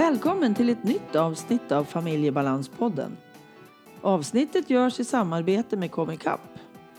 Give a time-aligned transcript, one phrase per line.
[0.00, 3.16] Välkommen till ett nytt avsnitt av Familjebalanspodden.
[4.00, 6.40] Avsnittet görs i samarbete med Comicap,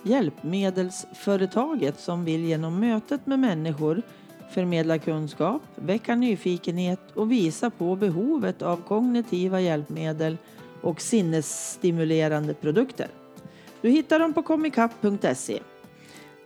[0.04, 4.02] hjälpmedelsföretaget som vill genom mötet med människor
[4.52, 10.38] förmedla kunskap, väcka nyfikenhet och visa på behovet av kognitiva hjälpmedel
[10.82, 13.08] och sinnesstimulerande produkter.
[13.82, 15.60] Du hittar dem på comicap.se.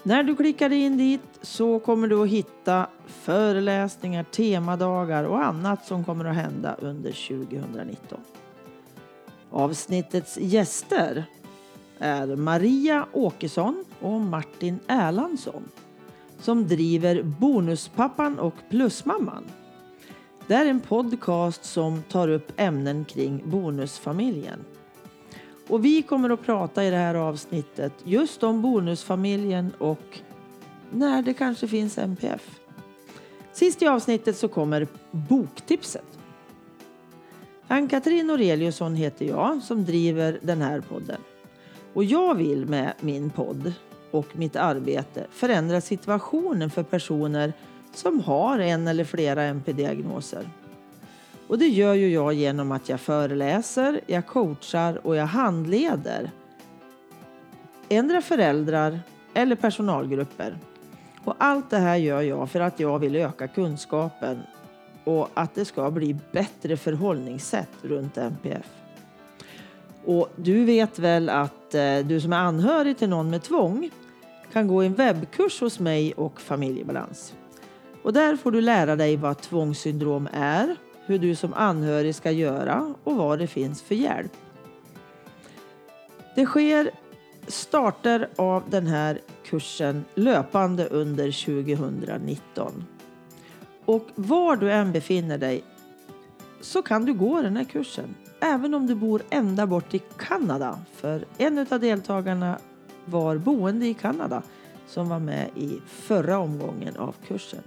[0.07, 6.05] När du klickar in dit så kommer du att hitta föreläsningar, temadagar och annat som
[6.05, 8.19] kommer att hända under 2019.
[9.49, 11.25] Avsnittets gäster
[11.99, 15.63] är Maria Åkesson och Martin Erlandsson
[16.39, 19.43] som driver Bonuspappan och Plusmamman.
[20.47, 24.59] Det är en podcast som tar upp ämnen kring bonusfamiljen.
[25.67, 30.19] Och vi kommer att prata i det här avsnittet just om bonusfamiljen och
[30.91, 32.59] när det kanske finns MPF.
[33.53, 36.19] Sist i avsnittet så kommer boktipset.
[37.67, 41.21] Ann-Katrin Aureliusson heter jag som driver den här podden.
[41.93, 43.73] Och jag vill med min podd
[44.11, 47.53] och mitt arbete förändra situationen för personer
[47.93, 50.49] som har en eller flera MP-diagnoser.
[51.47, 56.31] Och det gör ju jag genom att jag föreläser, jag coachar och jag handleder.
[57.89, 58.99] Ändra föräldrar
[59.33, 60.57] eller personalgrupper.
[61.23, 64.39] Och allt det här gör jag för att jag vill öka kunskapen
[65.03, 68.65] och att det ska bli bättre förhållningssätt runt MPF.
[70.05, 73.89] Och du vet väl att eh, du som är anhörig till någon med tvång
[74.53, 77.33] kan gå en webbkurs hos mig och Familjebalans.
[78.03, 82.93] Och där får du lära dig vad tvångssyndrom är, hur du som anhörig ska göra
[83.03, 84.31] och vad det finns för hjälp.
[86.35, 86.91] Det sker
[87.47, 92.85] starter av den här kursen löpande under 2019.
[93.85, 95.63] Och var du än befinner dig
[96.61, 98.15] så kan du gå den här kursen.
[98.39, 100.79] Även om du bor ända bort i Kanada.
[100.93, 102.59] För en av deltagarna
[103.05, 104.41] var boende i Kanada
[104.87, 107.63] som var med i förra omgången av kursen.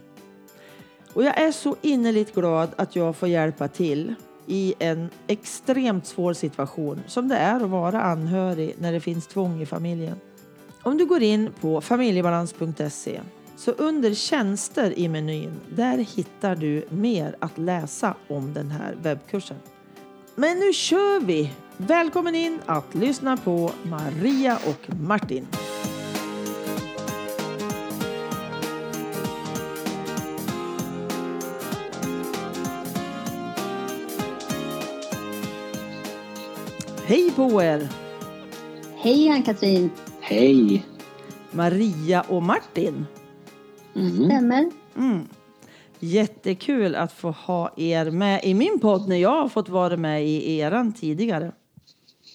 [1.13, 4.15] Och jag är så innerligt glad att jag får hjälpa till
[4.47, 9.63] i en extremt svår situation som det är att vara anhörig när det finns tvång
[9.63, 10.17] i familjen.
[10.83, 13.21] Om du går in på familjebalans.se
[13.57, 19.57] så under tjänster i menyn, där hittar du mer att läsa om den här webbkursen.
[20.35, 21.53] Men nu kör vi!
[21.77, 25.47] Välkommen in att lyssna på Maria och Martin.
[37.09, 37.89] Hej på er!
[38.97, 39.91] Hej Ann-Katrin!
[40.21, 40.87] Hej!
[41.51, 43.07] Maria och Martin.
[43.97, 44.25] Mm.
[44.25, 44.71] Stämmer.
[44.97, 45.29] Mm.
[45.99, 50.27] Jättekul att få ha er med i min podd när jag har fått vara med
[50.27, 51.53] i eran tidigare.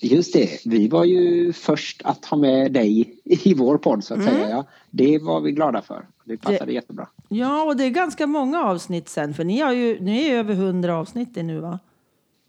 [0.02, 4.20] Just det, vi var ju först att ha med dig i vår podd så att
[4.20, 4.34] mm.
[4.34, 4.66] säga.
[4.92, 6.06] Det var vi glada för.
[6.26, 7.08] Det passade det, jättebra.
[7.30, 10.54] Ja, och det är ganska många avsnitt sen för ni, har ju, ni är över
[10.54, 11.80] hundra avsnitt nu va?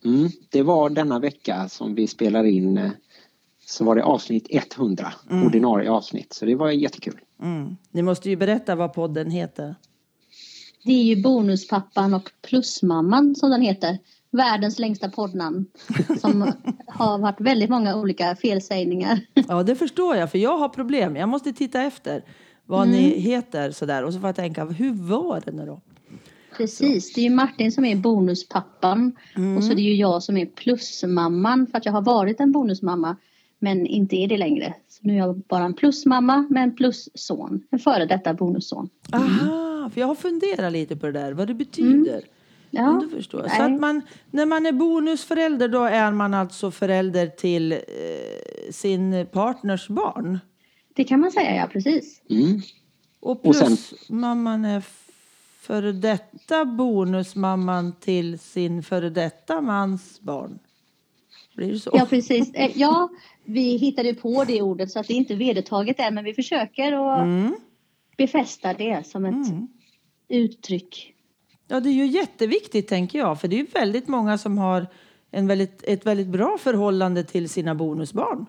[0.04, 2.90] Mm, det var denna vecka som vi spelar in eh,
[3.66, 5.46] så var det avsnitt 100, mm.
[5.46, 6.32] ordinarie avsnitt.
[6.32, 7.20] Så det var jättekul.
[7.42, 7.76] Mm.
[7.90, 9.74] Ni måste ju berätta vad podden heter.
[10.84, 13.98] Det är ju Bonuspappan och Plusmamman som den heter.
[14.30, 15.66] Världens längsta poddnamn.
[16.20, 16.42] Som
[16.86, 19.20] har varit väldigt många olika felsägningar.
[19.48, 20.30] Ja, det förstår jag.
[20.30, 21.16] För jag har problem.
[21.16, 22.24] Jag måste titta efter
[22.66, 22.96] vad mm.
[22.96, 24.04] ni heter sådär.
[24.04, 25.80] Och så får jag tänka, hur var det nu då?
[26.56, 29.56] Precis, det är ju Martin som är bonuspappan mm.
[29.56, 32.52] och så är det ju jag som är plusmamman för att jag har varit en
[32.52, 33.16] bonusmamma
[33.58, 34.74] men inte är det längre.
[34.88, 38.88] Så nu är jag bara en plusmamma med en plusson, en före detta bonusson.
[39.12, 39.26] Mm.
[39.26, 42.12] Aha, för jag har funderat lite på det där, vad det betyder.
[42.12, 42.24] Mm.
[42.70, 43.00] Ja.
[43.02, 43.48] Du förstår.
[43.56, 47.78] Så att man, när man är bonusförälder då är man alltså förälder till eh,
[48.70, 50.38] sin partners barn?
[50.94, 52.22] Det kan man säga, ja precis.
[52.30, 52.60] Mm.
[53.20, 54.80] Och plusmamman är
[55.64, 60.58] före detta bonusmamman till sin före detta mans barn.
[61.56, 61.90] Blir det så?
[61.92, 62.54] Ja, precis.
[62.54, 63.08] Eh, ja,
[63.44, 66.92] vi hittade på det ordet så att det inte är vedertaget än, men vi försöker
[66.92, 67.54] att mm.
[68.16, 69.68] befästa det som ett mm.
[70.28, 71.14] uttryck.
[71.68, 74.86] Ja, det är ju jätteviktigt tänker jag, för det är ju väldigt många som har
[75.30, 78.46] en väldigt, ett väldigt bra förhållande till sina bonusbarn.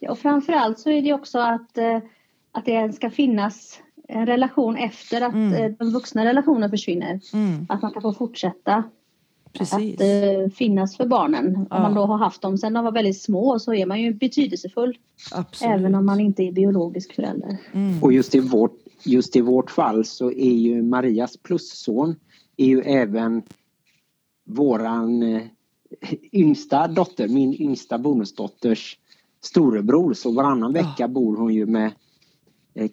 [0.00, 1.98] Ja, och framförallt så är det också att, eh,
[2.52, 5.54] att det ska finnas en relation efter att mm.
[5.54, 7.20] Eh, den vuxna relationen försvinner.
[7.32, 7.66] Mm.
[7.68, 8.84] Att man kan få fortsätta
[9.52, 10.00] Precis.
[10.00, 11.66] att uh, finnas för barnen.
[11.70, 11.76] Ja.
[11.76, 14.14] Om man då har haft dem sedan de var väldigt små så är man ju
[14.14, 14.98] betydelsefull.
[15.32, 15.74] Absolut.
[15.74, 17.56] Även om man inte är biologisk förälder.
[17.72, 18.02] Mm.
[18.02, 22.16] Och just i, vårt, just i vårt fall så är ju Marias plusson
[22.56, 23.42] är ju även
[24.44, 25.42] våran eh,
[26.32, 28.98] yngsta dotter, min yngsta bonusdotters
[29.40, 30.14] storebror.
[30.14, 31.92] Så varannan vecka bor hon ju med eh,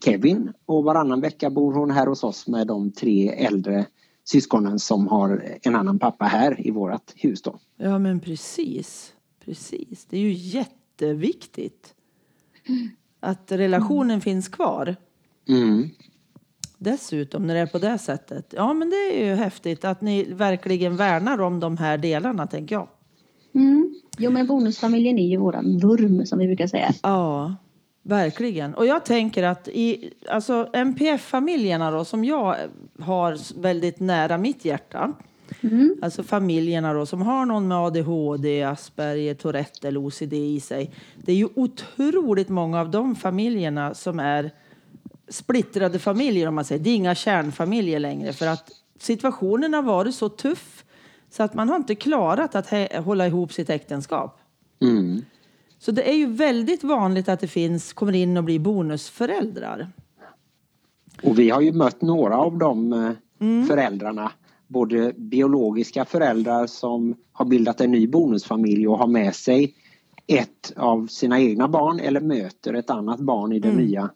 [0.03, 3.85] Kevin och varannan vecka bor hon här hos oss med de tre äldre
[4.23, 7.41] syskonen som har en annan pappa här i vårt hus.
[7.41, 7.59] Då.
[7.77, 9.13] Ja men precis,
[9.45, 10.05] precis.
[10.09, 11.95] Det är ju jätteviktigt
[13.19, 14.21] att relationen mm.
[14.21, 14.95] finns kvar.
[15.47, 15.89] Mm.
[16.77, 18.53] Dessutom när det är på det sättet.
[18.57, 22.75] Ja men det är ju häftigt att ni verkligen värnar om de här delarna tänker
[22.75, 22.87] jag.
[23.53, 23.95] Mm.
[24.17, 26.93] Jo men bonusfamiljen är ju våran vurm som vi brukar säga.
[27.03, 27.55] Ja,
[28.03, 28.73] verkligen.
[28.73, 32.55] Och jag tänker att i alltså MPF-familjerna då som jag
[32.99, 35.13] har väldigt nära mitt hjärta.
[35.61, 35.95] Mm.
[36.01, 40.91] Alltså familjerna då som har någon med ADHD, Asperger, Tourette eller OCD i sig.
[41.15, 44.51] Det är ju otroligt många av de familjerna som är
[45.29, 46.83] splittrade familjer om man säger.
[46.83, 50.85] Det är inga kärnfamiljer längre för att situationen har varit så tuff
[51.29, 54.39] så att man har inte klarat att hålla ihop sitt äktenskap.
[54.81, 55.25] Mm.
[55.79, 59.89] Så det är ju väldigt vanligt att det finns, kommer in och blir bonusföräldrar.
[61.23, 63.65] Och vi har ju mött några av de eh, mm.
[63.65, 64.31] föräldrarna.
[64.67, 69.73] Både biologiska föräldrar som har bildat en ny bonusfamilj och har med sig
[70.27, 73.85] ett av sina egna barn eller möter ett annat barn i den mm.
[73.85, 74.09] nya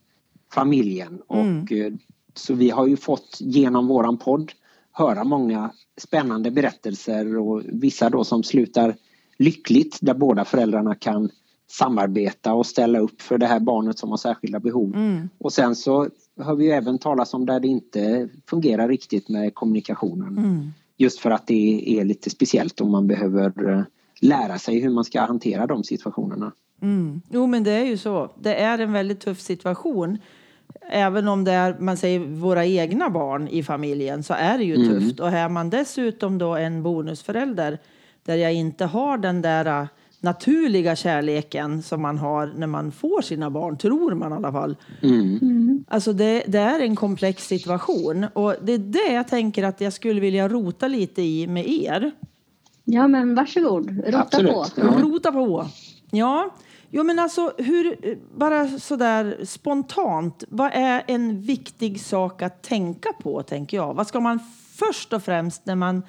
[0.53, 1.21] familjen.
[1.29, 1.61] Mm.
[1.61, 1.93] Och, eh,
[2.33, 4.51] så vi har ju fått genom våran podd
[4.91, 8.95] höra många spännande berättelser och vissa då som slutar
[9.37, 11.29] lyckligt där båda föräldrarna kan
[11.73, 14.95] samarbeta och ställa upp för det här barnet som har särskilda behov.
[14.95, 15.29] Mm.
[15.37, 16.07] Och sen så
[16.39, 20.37] hör vi även talas om där det inte fungerar riktigt med kommunikationen.
[20.37, 20.71] Mm.
[20.97, 23.83] Just för att det är lite speciellt och man behöver eh,
[24.21, 26.51] lära sig hur man ska hantera de situationerna.
[26.81, 27.21] Mm.
[27.29, 28.31] Jo men det är ju så.
[28.39, 30.17] Det är en väldigt tuff situation
[30.89, 34.75] även om det är man säger våra egna barn i familjen så är det ju
[34.75, 34.89] mm.
[34.89, 35.19] tufft.
[35.19, 37.79] Och är man dessutom då en bonusförälder
[38.23, 39.87] där jag inte har den där
[40.23, 44.75] naturliga kärleken som man har när man får sina barn, tror man i alla fall.
[45.01, 45.39] Mm.
[45.41, 45.85] Mm.
[45.87, 49.93] Alltså det, det, är en komplex situation och det är det jag tänker att jag
[49.93, 52.11] skulle vilja rota lite i med er.
[52.83, 54.51] Ja men varsågod, rota Absolut.
[54.51, 54.65] på.
[54.75, 54.83] Ja.
[54.83, 55.65] Rota på.
[56.11, 56.49] Ja,
[56.95, 57.95] Jo, men alltså, hur,
[58.37, 63.93] bara sådär spontant, vad är en viktig sak att tänka på, tänker jag?
[63.93, 64.39] Vad ska man
[64.75, 66.03] först och främst när man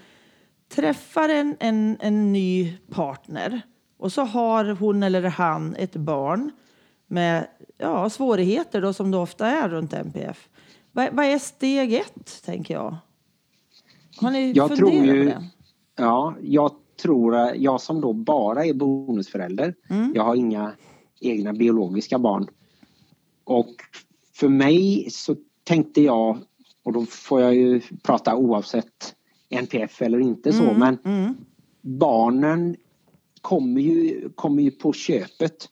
[0.75, 3.62] träffar en, en, en ny partner
[4.05, 6.51] och så har hon eller han ett barn
[7.06, 7.47] med
[7.79, 10.49] ja, svårigheter då, som det ofta är runt MPF.
[10.93, 12.97] Vad, vad är steg ett, tänker jag?
[14.17, 15.45] Har ni jag funderat tror ju, på det?
[15.97, 16.71] Ja, jag
[17.03, 20.12] tror, jag som då bara är bonusförälder, mm.
[20.15, 20.73] jag har inga
[21.21, 22.47] egna biologiska barn.
[23.45, 23.75] Och
[24.35, 26.39] för mig så tänkte jag,
[26.83, 29.15] och då får jag ju prata oavsett
[29.49, 30.79] NPF eller inte så, mm.
[30.79, 31.35] men mm.
[31.81, 32.77] barnen
[33.44, 35.69] kommer ju, kommer ju på köpet.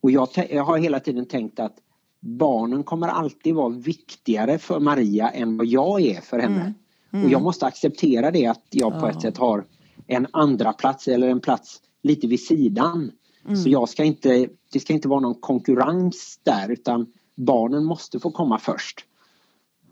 [0.00, 1.76] Och jag, jag har hela tiden tänkt att
[2.20, 6.60] barnen kommer alltid vara viktigare för Maria än vad jag är för henne.
[6.60, 6.74] Mm.
[7.12, 7.24] Mm.
[7.24, 9.10] Och jag måste acceptera det att jag på ja.
[9.10, 9.64] ett sätt har
[10.06, 13.12] en andra plats eller en plats lite vid sidan.
[13.44, 13.56] Mm.
[13.56, 18.30] Så jag ska inte, det ska inte vara någon konkurrens där utan barnen måste få
[18.30, 19.04] komma först.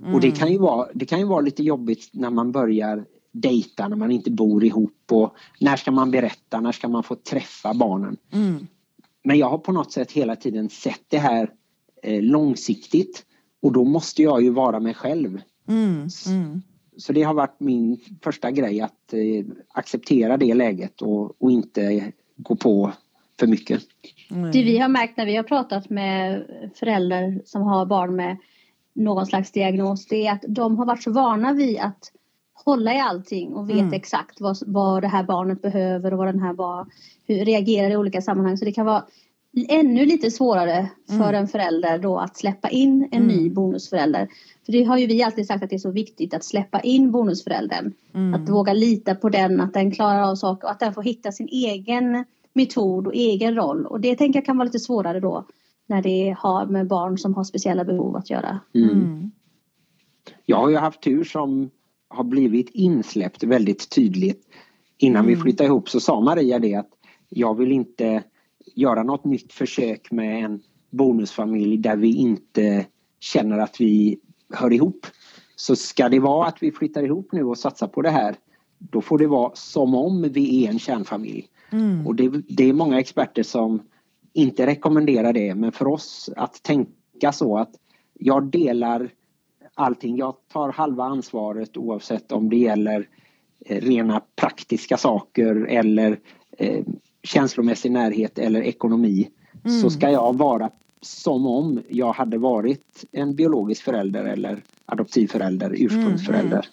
[0.00, 0.14] Mm.
[0.14, 3.04] Och det kan, ju vara, det kan ju vara lite jobbigt när man börjar
[3.40, 7.14] dejta när man inte bor ihop och när ska man berätta, när ska man få
[7.14, 8.16] träffa barnen.
[8.32, 8.66] Mm.
[9.24, 11.50] Men jag har på något sätt hela tiden sett det här
[12.02, 13.24] eh, långsiktigt
[13.62, 15.40] och då måste jag ju vara mig själv.
[15.68, 16.08] Mm.
[16.26, 16.62] Mm.
[16.96, 22.12] Så det har varit min första grej att eh, acceptera det läget och, och, inte
[22.36, 22.92] gå på
[23.38, 23.82] för mycket.
[24.30, 24.52] Mm.
[24.52, 28.36] Det vi har märkt när vi har pratat med föräldrar som har barn med
[28.94, 32.12] någon slags diagnos det är att de har varit så vana vid att
[32.64, 33.92] hålla i allting och vet mm.
[33.92, 36.86] exakt vad, vad det här barnet behöver och vad den här var,
[37.26, 38.56] hur reagerar i olika sammanhang.
[38.56, 39.04] Så det kan vara
[39.68, 41.34] ännu lite svårare för mm.
[41.34, 43.36] en förälder då att släppa in en mm.
[43.36, 44.28] ny bonusförälder.
[44.66, 47.10] För det har ju vi alltid sagt att det är så viktigt att släppa in
[47.10, 47.92] bonusföräldern.
[48.14, 48.34] Mm.
[48.34, 51.32] Att våga lita på den, att den klarar av saker och att den får hitta
[51.32, 53.86] sin egen metod och egen roll.
[53.86, 55.44] Och det tänker jag kan vara lite svårare då
[55.86, 58.60] när det har med barn som har speciella behov att göra.
[58.74, 58.90] Mm.
[58.90, 59.30] mm.
[60.46, 61.70] Jag har ju haft tur som
[62.08, 64.42] har blivit insläppt väldigt tydligt.
[64.98, 65.34] Innan mm.
[65.34, 66.90] vi flyttade ihop så sa Maria det att
[67.28, 68.22] jag vill inte
[68.74, 70.60] göra något nytt försök med en
[70.90, 72.86] bonusfamilj där vi inte
[73.20, 74.18] känner att vi
[74.52, 75.06] hör ihop.
[75.56, 78.36] Så ska det vara att vi flyttar ihop nu och satsar på det här
[78.78, 81.48] då får det vara som om vi är en kärnfamilj.
[81.72, 82.06] Mm.
[82.06, 83.82] Och det, det, är många experter som
[84.32, 87.70] inte rekommenderar det men för oss att tänka så att
[88.14, 89.10] jag delar
[89.76, 90.16] allting.
[90.16, 93.08] Jag tar halva ansvaret oavsett om det gäller
[93.60, 96.20] eh, rena praktiska saker eller
[96.58, 96.84] eh,
[97.22, 99.30] känslomässig närhet eller ekonomi
[99.64, 99.80] mm.
[99.80, 106.68] så ska jag vara som om jag hade varit en biologisk förälder eller adoptivförälder, ursprungsförälder.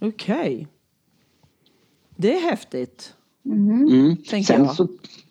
[0.00, 0.12] Mm.
[0.14, 0.54] Okej.
[0.54, 0.66] Okay.
[2.16, 3.14] Det är häftigt.
[3.44, 3.88] Mm.
[3.88, 4.16] Mm.
[4.44, 4.88] Sen, så,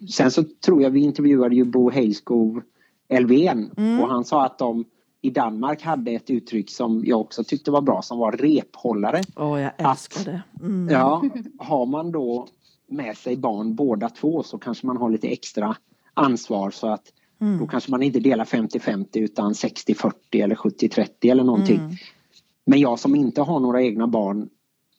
[0.09, 2.61] sen så tror jag vi intervjuade ju Bo Heilskov
[3.07, 3.99] Elfven mm.
[3.99, 4.85] och han sa att de
[5.21, 9.21] i Danmark hade ett uttryck som jag också tyckte var bra som var rephållare.
[9.35, 10.41] Åh, oh, jag älskar att, det.
[10.61, 10.89] Mm.
[10.89, 11.23] Ja,
[11.59, 12.47] har man då
[12.87, 15.75] med sig barn båda två så kanske man har lite extra
[16.13, 17.59] ansvar så att mm.
[17.59, 21.79] då kanske man inte delar 50-50 utan 60-40 eller 70-30 eller någonting.
[21.79, 21.95] Mm.
[22.65, 24.49] Men jag som inte har några egna barn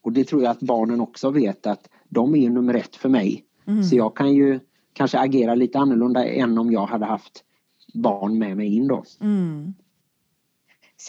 [0.02, 3.44] och det tror jag att barnen också vet att de är nummer ett för mig.
[3.66, 3.84] Mm.
[3.84, 4.60] Så jag kan ju
[4.92, 7.44] kanske agera lite annorlunda än om jag hade haft
[7.94, 9.04] barn med mig in då.
[9.20, 9.74] Mm.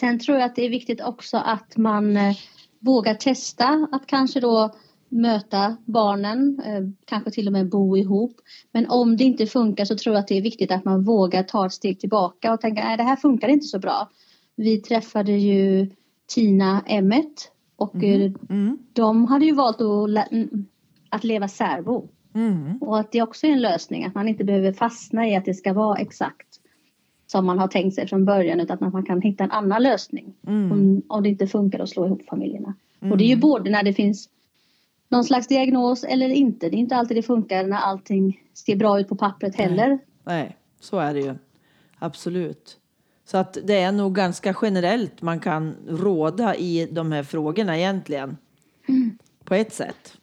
[0.00, 2.36] Sen tror jag att det är viktigt också att man eh,
[2.80, 4.74] vågar testa att kanske då
[5.08, 8.36] möta barnen, eh, kanske till och med bo ihop.
[8.72, 11.42] Men om det inte funkar så tror jag att det är viktigt att man vågar
[11.42, 14.10] ta ett steg tillbaka och tänka nej det här funkar inte så bra.
[14.56, 15.90] Vi träffade ju
[16.26, 18.36] Tina Emmet och mm.
[18.50, 18.78] Mm.
[18.92, 20.28] de hade ju valt att,
[21.08, 22.08] att leva särbo.
[22.34, 22.78] Mm.
[22.78, 25.54] Och att det också är en lösning, att man inte behöver fastna i att det
[25.54, 26.53] ska vara exakt
[27.34, 30.34] som man har tänkt sig från början utan att man kan hitta en annan lösning
[30.46, 30.72] mm.
[30.72, 32.74] om, om det inte funkar att slå ihop familjerna.
[33.00, 33.12] Mm.
[33.12, 34.28] Och det är ju både när det finns
[35.08, 36.68] någon slags diagnos eller inte.
[36.68, 39.88] Det är inte alltid det funkar när allting ser bra ut på pappret heller.
[39.88, 41.34] Nej, Nej så är det ju.
[41.98, 42.78] Absolut.
[43.24, 48.36] Så att det är nog ganska generellt man kan råda i de här frågorna egentligen.
[48.88, 49.18] Mm.
[49.44, 50.16] På ett sätt.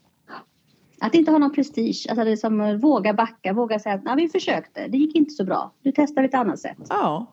[1.04, 4.88] Att inte ha någon prestige, alltså det som våga backa, våga säga att vi försökte,
[4.88, 6.78] det gick inte så bra, nu testar vi ett annat sätt.
[6.90, 7.26] Ja,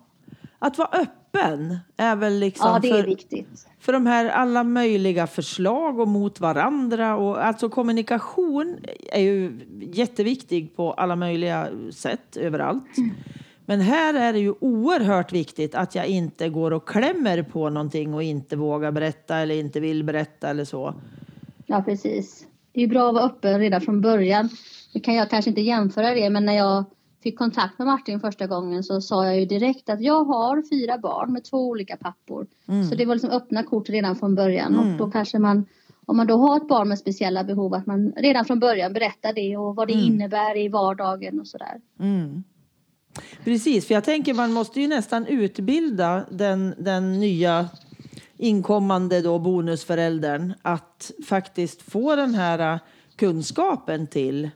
[0.59, 3.67] att vara öppen är väl liksom ja, det är för, viktigt.
[3.81, 8.77] för de här alla möjliga förslag och mot varandra och alltså kommunikation
[9.13, 12.99] är ju jätteviktig på alla möjliga sätt överallt.
[12.99, 13.11] Mm.
[13.67, 18.15] Men här är det ju oerhört viktigt att jag inte går och klämmer på någonting
[18.15, 20.95] och inte vågar berätta eller inte vill berätta eller så.
[21.67, 22.48] Ja, precis.
[22.73, 24.49] Det är bra att vara öppen redan från början.
[24.95, 26.85] Nu kan jag kanske inte jämföra det, men när jag
[27.23, 30.99] fick kontakt med Martin första gången så sa jag ju direkt att jag har fyra
[30.99, 32.47] barn med två olika pappor.
[32.69, 32.85] Mm.
[32.85, 34.93] Så det var liksom öppna kort redan från början mm.
[34.93, 35.67] och då kanske man
[36.07, 39.33] om man då har ett barn med speciella behov att man redan från början berättar
[39.33, 40.07] det och vad det mm.
[40.07, 41.81] innebär i vardagen och sådär.
[42.01, 42.45] Mm.
[43.45, 47.69] Precis, för jag tänker man måste ju nästan utbilda den, den nya
[48.39, 52.81] inkommande då bonusföräldern att faktiskt få den här
[53.17, 54.51] kunskapen till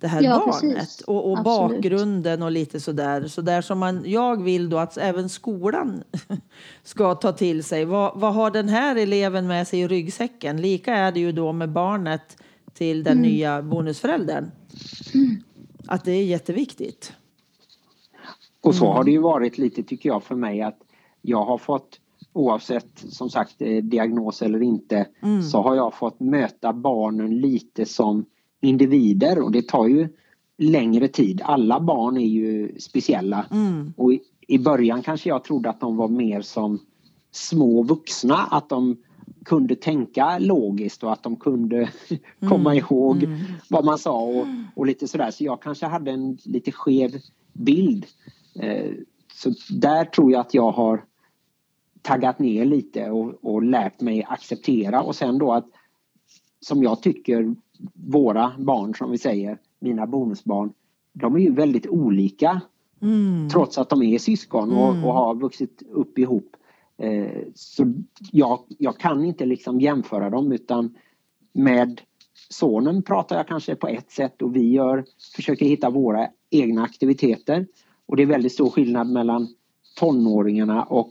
[0.00, 3.28] det här ja, barnet och, och bakgrunden och lite sådär.
[3.28, 6.02] Så där som man, jag vill då att även skolan
[6.82, 7.84] ska ta till sig.
[7.84, 10.60] Vad, vad har den här eleven med sig i ryggsäcken?
[10.60, 12.36] Lika är det ju då med barnet
[12.74, 13.30] till den mm.
[13.30, 14.50] nya bonusföräldern.
[15.14, 15.42] Mm.
[15.86, 17.12] Att det är jätteviktigt.
[18.60, 18.96] Och så mm.
[18.96, 20.78] har det ju varit lite tycker jag för mig att
[21.22, 21.99] jag har fått
[22.32, 25.42] oavsett som sagt eh, diagnos eller inte mm.
[25.42, 28.24] så har jag fått möta barnen lite som
[28.60, 30.08] individer och det tar ju
[30.58, 31.42] längre tid.
[31.44, 33.92] Alla barn är ju speciella mm.
[33.96, 36.78] och i, i början kanske jag trodde att de var mer som
[37.32, 38.96] små vuxna, att de
[39.44, 41.90] kunde tänka logiskt och att de kunde
[42.48, 42.84] komma mm.
[42.84, 43.38] ihåg mm.
[43.68, 44.46] vad man sa och,
[44.76, 45.30] och, lite sådär.
[45.30, 47.10] Så jag kanske hade en lite skev
[47.52, 48.06] bild.
[48.54, 48.90] Eh,
[49.34, 51.04] så där tror jag att jag har
[52.10, 55.66] taggat ner lite och, och lärt mig acceptera och sen då att
[56.60, 57.54] som jag tycker
[57.94, 60.72] våra barn som vi säger, mina bonusbarn,
[61.12, 62.60] de är ju väldigt olika.
[63.02, 63.48] Mm.
[63.48, 65.04] Trots att de är syskon och, mm.
[65.04, 66.56] och har vuxit upp ihop.
[66.98, 67.94] Eh, så
[68.32, 70.94] jag, jag kan inte liksom jämföra dem utan
[71.52, 72.00] med
[72.48, 75.04] sonen pratar jag kanske på ett sätt och vi gör,
[75.36, 77.66] försöker hitta våra egna aktiviteter.
[78.06, 79.48] Och det är väldigt stor skillnad mellan
[79.98, 81.10] tonåringarna och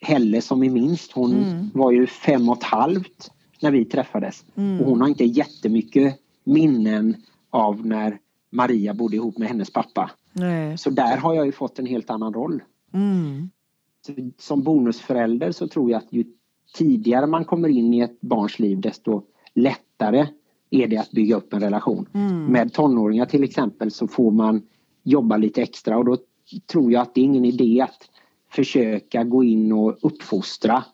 [0.00, 1.12] Helle som är minst.
[1.12, 1.70] Hon mm.
[1.74, 4.44] var ju fem och ett halvt när vi träffades.
[4.56, 4.80] Mm.
[4.80, 6.14] Och hon har inte jättemycket
[6.44, 7.16] minnen
[7.50, 8.18] av när
[8.50, 10.10] Maria bodde ihop med hennes pappa.
[10.32, 10.78] Nej.
[10.78, 12.62] Så där har jag ju fått en helt annan roll.
[12.92, 13.50] Mm.
[14.38, 16.24] Som bonusförälder så tror jag att ju
[16.74, 19.22] tidigare man kommer in i ett barns liv desto
[19.54, 20.26] lättare
[20.70, 22.08] är det att bygga upp en relation.
[22.14, 22.44] Mm.
[22.44, 24.62] Med tonåringar till exempel så får man
[25.02, 26.16] jobba lite extra och då
[26.72, 28.10] tror jag att det är ingen idé att
[28.50, 30.84] försöka gå in och uppfostra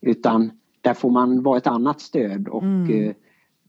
[0.00, 3.08] utan där får man vara ett annat stöd och mm.
[3.08, 3.14] Eh,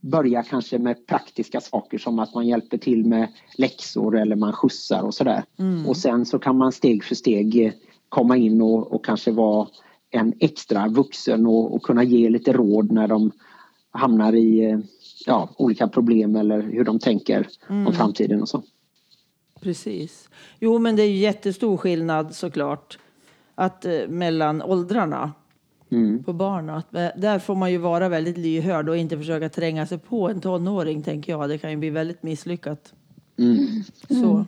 [0.00, 5.02] börja kanske med praktiska saker som att man hjälper till med läxor eller man skjutsar
[5.02, 5.44] och sådär.
[5.58, 5.86] Mm.
[5.86, 7.72] Och sen så kan man steg för steg eh,
[8.08, 9.68] komma in och, och kanske vara
[10.10, 13.30] en extra vuxen och, och, kunna ge lite råd när de
[13.90, 14.82] hamnar i
[15.26, 17.86] ja, olika problem eller hur de tänker mm.
[17.86, 18.62] om framtiden och så.
[19.60, 20.28] Precis.
[20.60, 22.98] Jo, men det är jättestor skillnad såklart
[23.58, 25.32] att, eh, mellan åldrarna
[25.90, 26.24] mm.
[26.24, 26.82] på barnen.
[27.16, 31.02] Där får man ju vara väldigt lyhörd och inte försöka tränga sig på en tonåring,
[31.02, 31.48] tänker jag.
[31.48, 32.92] Det kan ju bli väldigt misslyckat.
[33.38, 33.84] Mm.
[34.08, 34.44] Så.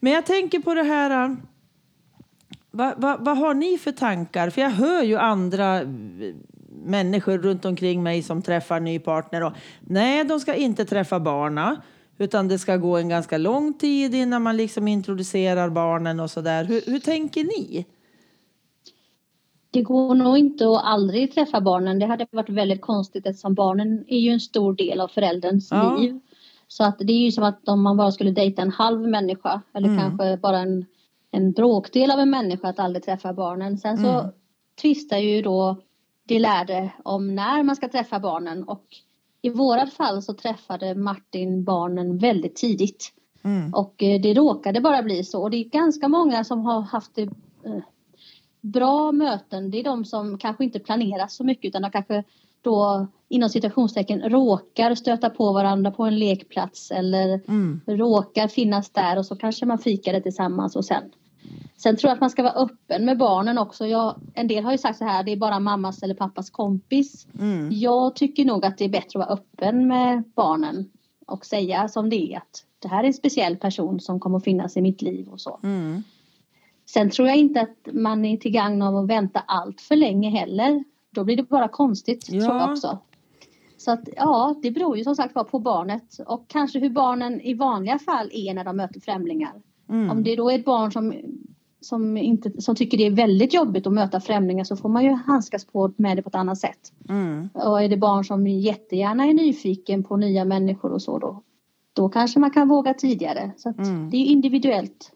[0.00, 1.36] Men jag tänker på det här...
[2.70, 4.50] Vad va, va har ni för tankar?
[4.50, 5.80] För jag hör ju andra
[6.84, 9.42] människor runt omkring mig som träffar ny partner.
[9.42, 11.82] Och, nej, de ska inte träffa barna.
[12.18, 16.64] Utan det ska gå en ganska lång tid innan man liksom introducerar barnen och sådär.
[16.64, 17.86] Hur, hur tänker ni?
[19.70, 21.98] Det går nog inte att aldrig träffa barnen.
[21.98, 25.96] Det hade varit väldigt konstigt eftersom barnen är ju en stor del av förälderns ja.
[25.96, 26.20] liv.
[26.68, 29.62] Så att det är ju som att om man bara skulle dejta en halv människa
[29.72, 30.00] eller mm.
[30.00, 30.86] kanske bara en,
[31.30, 33.78] en bråkdel av en människa att aldrig träffa barnen.
[33.78, 34.30] Sen så mm.
[34.82, 35.76] tvistar ju då
[36.24, 38.84] de lärde om när man ska träffa barnen och
[39.42, 43.12] i vårat fall så träffade Martin barnen väldigt tidigt.
[43.42, 43.74] Mm.
[43.74, 45.42] Och eh, det råkade bara bli så.
[45.42, 47.82] Och det är ganska många som har haft det eh,
[48.60, 49.70] bra möten.
[49.70, 52.24] Det är de som kanske inte planerar så mycket utan de kanske
[52.62, 57.80] då inom citationstecken råkar stöta på varandra på en lekplats eller mm.
[57.86, 61.02] råkar finnas där och så kanske man fikade tillsammans och sen
[61.76, 63.86] Sen tror jag att man ska vara öppen med barnen också.
[63.86, 67.26] Jag, en del har ju sagt så här, det är bara mammas eller pappas kompis.
[67.38, 67.68] Mm.
[67.72, 70.90] Jag tycker nog att det är bättre att vara öppen med barnen
[71.26, 74.44] och säga som det är att det här är en speciell person som kommer att
[74.44, 75.60] finnas i mitt liv och så.
[75.62, 76.02] Mm.
[76.90, 80.30] Sen tror jag inte att man är till gagn av att vänta allt för länge
[80.30, 80.84] heller.
[81.10, 82.44] Då blir det bara konstigt ja.
[82.44, 82.98] tror jag också.
[83.76, 87.40] Så att ja, det beror ju som sagt var på barnet och kanske hur barnen
[87.40, 89.52] i vanliga fall är när de möter främlingar.
[89.88, 90.10] Mm.
[90.10, 91.14] Om det då är ett barn som
[91.80, 95.10] som, inte, som tycker det är väldigt jobbigt att möta främlingar så får man ju
[95.10, 96.92] handskas på med det på ett annat sätt.
[97.08, 97.48] Mm.
[97.54, 101.42] Och är det barn som jättegärna är nyfiken på nya människor och så då,
[101.92, 103.50] då kanske man kan våga tidigare.
[103.56, 104.10] Så mm.
[104.10, 105.12] det är individuellt.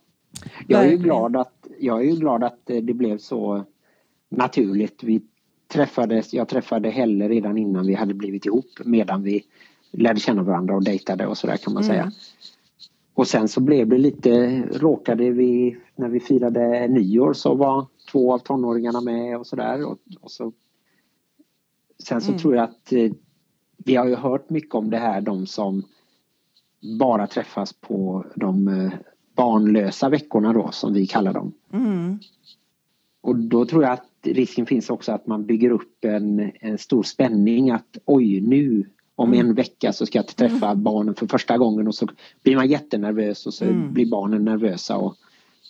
[0.67, 3.65] Jag är ju glad att, jag är ju glad att det blev så
[4.29, 5.03] naturligt.
[5.03, 5.23] Vi
[5.69, 9.45] träffades, jag träffade Helle redan innan vi hade blivit ihop medan vi
[9.91, 11.95] lärde känna varandra och dejtade och sådär kan man mm.
[11.95, 12.13] säga.
[13.15, 18.35] Och sen så blev det lite, råkade vi när vi firade nyår så var två
[18.35, 19.85] av tonåringarna med och sådär.
[19.85, 20.53] Och, och, så,
[21.99, 22.41] sen så mm.
[22.41, 23.13] tror jag att eh,
[23.77, 25.83] vi har ju hört mycket om det här de som
[26.99, 28.93] bara träffas på de eh,
[29.35, 31.53] barnlösa veckorna då som vi kallar dem.
[31.73, 32.19] Mm.
[33.21, 37.03] Och då tror jag att risken finns också att man bygger upp en, en stor
[37.03, 39.47] spänning att oj nu om mm.
[39.47, 40.83] en vecka så ska jag träffa mm.
[40.83, 42.09] barnen för första gången och så
[42.43, 43.93] blir man jättenervös och så mm.
[43.93, 44.97] blir barnen nervösa.
[44.97, 45.17] Och,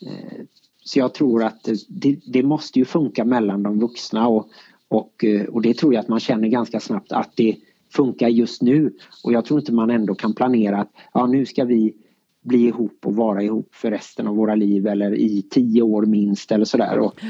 [0.07, 0.45] eh,
[0.85, 4.49] så jag tror att det, det, måste ju funka mellan de vuxna och,
[4.89, 7.57] och, eh, och det tror jag att man känner ganska snabbt att det
[7.91, 8.93] funkar just nu.
[9.25, 11.95] Och jag tror inte man ändå kan planera att ja, nu ska vi
[12.43, 16.53] bli ihop och vara ihop för resten av våra liv eller i tio år minst
[16.53, 16.99] eller sådär.
[16.99, 17.21] Och,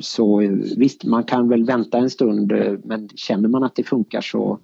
[0.00, 0.38] så
[0.76, 2.52] visst, man kan väl vänta en stund
[2.84, 4.58] men känner man att det funkar så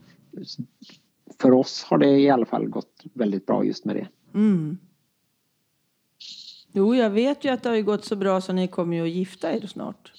[1.41, 4.09] för oss har det i alla fall gått väldigt bra just med det.
[4.35, 4.79] Mm.
[6.73, 9.11] Jo, jag vet ju att det har gått så bra så ni kommer ju att
[9.11, 10.13] gifta er snart.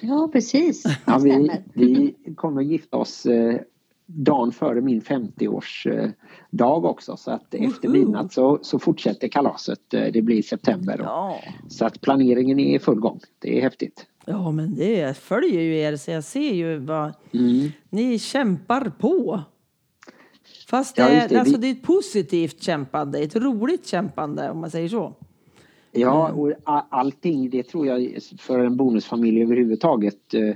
[0.00, 0.84] Ja, precis.
[1.06, 3.60] Ja, vi, vi kommer att gifta oss eh,
[4.06, 5.94] dagen före min 50-årsdag
[6.60, 7.66] eh, också så att uh-huh.
[7.66, 9.94] efter midnatt så, så fortsätter kalaset.
[9.94, 11.00] Eh, det blir september.
[11.04, 11.40] Ja.
[11.68, 13.20] Så att planeringen är i full gång.
[13.38, 14.06] Det är häftigt.
[14.26, 17.68] Ja, men det följer ju er så jag ser ju vad mm.
[17.90, 19.40] ni kämpar på.
[20.68, 21.40] Fast det, ja, det.
[21.40, 25.14] Alltså, det är ett positivt kämpande, ett roligt kämpande om man säger så.
[25.92, 26.40] Ja, mm.
[26.40, 26.52] och
[26.88, 30.54] allting det tror jag för en bonusfamilj överhuvudtaget eh,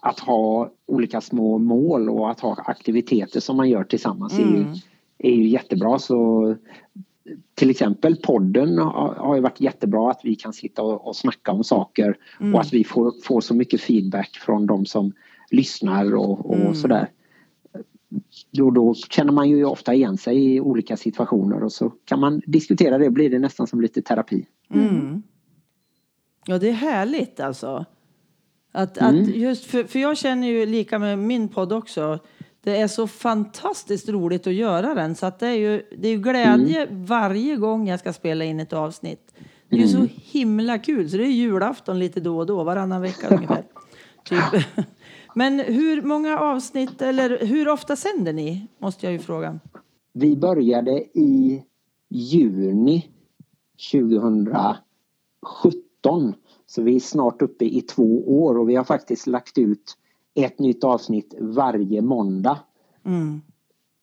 [0.00, 4.48] att ha olika små mål och att ha aktiviteter som man gör tillsammans mm.
[4.48, 4.76] är, ju, mm.
[5.18, 5.98] är ju jättebra.
[5.98, 6.54] Så
[7.54, 11.64] till exempel podden har ju varit jättebra att vi kan sitta och, och snacka om
[11.64, 12.54] saker mm.
[12.54, 15.12] och att vi får, får så mycket feedback från de som
[15.50, 16.74] lyssnar och, och mm.
[16.74, 17.10] sådär.
[18.50, 22.42] Då, då känner man ju ofta igen sig i olika situationer och så kan man
[22.46, 24.46] diskutera det, blir det nästan som lite terapi.
[24.74, 25.22] Mm.
[26.46, 27.84] Ja, det är härligt alltså.
[28.72, 29.32] Att, att mm.
[29.34, 32.18] just för, för jag känner ju lika med min podd också
[32.60, 36.12] det är så fantastiskt roligt att göra den så att det är ju, det är
[36.12, 37.04] ju glädje mm.
[37.04, 39.34] varje gång jag ska spela in ett avsnitt.
[39.68, 40.08] Det är ju mm.
[40.08, 43.64] så himla kul så det är julafton lite då och då, varannan vecka ungefär.
[44.24, 44.64] Typ.
[45.34, 48.66] Men hur många avsnitt eller hur ofta sänder ni?
[48.78, 49.60] Måste jag ju fråga.
[50.12, 51.62] Vi började i
[52.08, 53.10] juni
[53.92, 56.34] 2017
[56.70, 59.96] så vi är snart uppe i två år och vi har faktiskt lagt ut
[60.34, 62.58] ett nytt avsnitt varje måndag
[63.08, 63.40] Mm.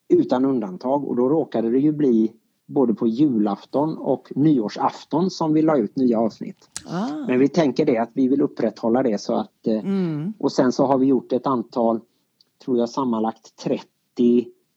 [0.08, 2.32] Utan undantag och då råkade det ju bli
[2.66, 6.70] både på julafton och nyårsafton som vi la ut nya avsnitt.
[6.86, 7.26] Ah.
[7.26, 10.32] Men vi tänker det att vi vill upprätthålla det så att eh, mm.
[10.38, 12.00] och sen så har vi gjort ett antal,
[12.64, 13.86] tror jag sammanlagt 30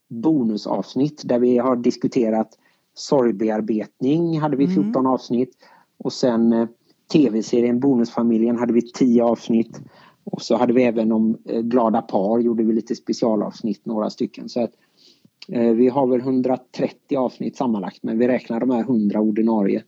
[0.08, 2.58] bonusavsnitt där vi har diskuterat
[2.94, 5.06] sorgbearbetning hade vi 14 mm.
[5.06, 5.58] avsnitt
[5.98, 6.68] och sen eh,
[7.12, 9.82] tv-serien Bonusfamiljen hade vi tio avsnitt
[10.24, 14.50] och så hade vi även om eh, glada par gjorde vi lite specialavsnitt några stycken
[14.50, 14.72] så att
[15.52, 19.84] Eh, vi har väl 130 avsnitt sammanlagt men vi räknar de här 100 ordinarie.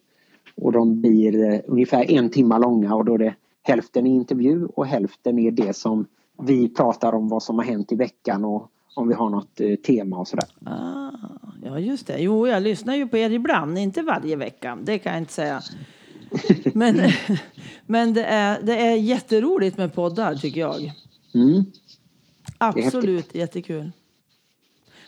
[0.55, 4.65] Och de blir eh, ungefär en timme långa och då är det hälften i intervju
[4.65, 6.05] och hälften är det som
[6.43, 9.75] vi pratar om vad som har hänt i veckan och om vi har något eh,
[9.75, 10.45] tema och sådär.
[10.65, 11.11] Ah,
[11.63, 12.19] ja just det.
[12.19, 14.77] Jo, jag lyssnar ju på er ibland, inte varje vecka.
[14.83, 15.61] Det kan jag inte säga.
[16.73, 17.01] Men,
[17.85, 20.91] men det, är, det är jätteroligt med poddar tycker jag.
[21.33, 21.63] Mm.
[22.57, 23.91] Absolut jättekul.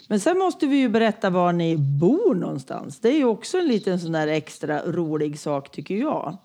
[0.10, 3.00] Men sen måste vi ju berätta var ni bor någonstans.
[3.00, 6.38] Det är ju också en liten sån där extra rolig sak tycker jag.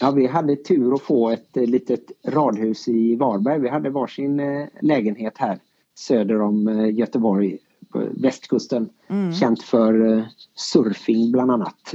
[0.00, 3.60] Ja, vi hade tur att få ett eh, litet radhus i Varberg.
[3.60, 5.58] Vi hade varsin eh, lägenhet här
[5.94, 7.58] söder om eh, Göteborg
[7.92, 8.88] på västkusten.
[9.08, 9.32] Mm.
[9.32, 11.94] Känt för surfing bland annat.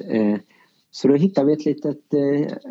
[0.95, 2.13] Så då hittade vi ett litet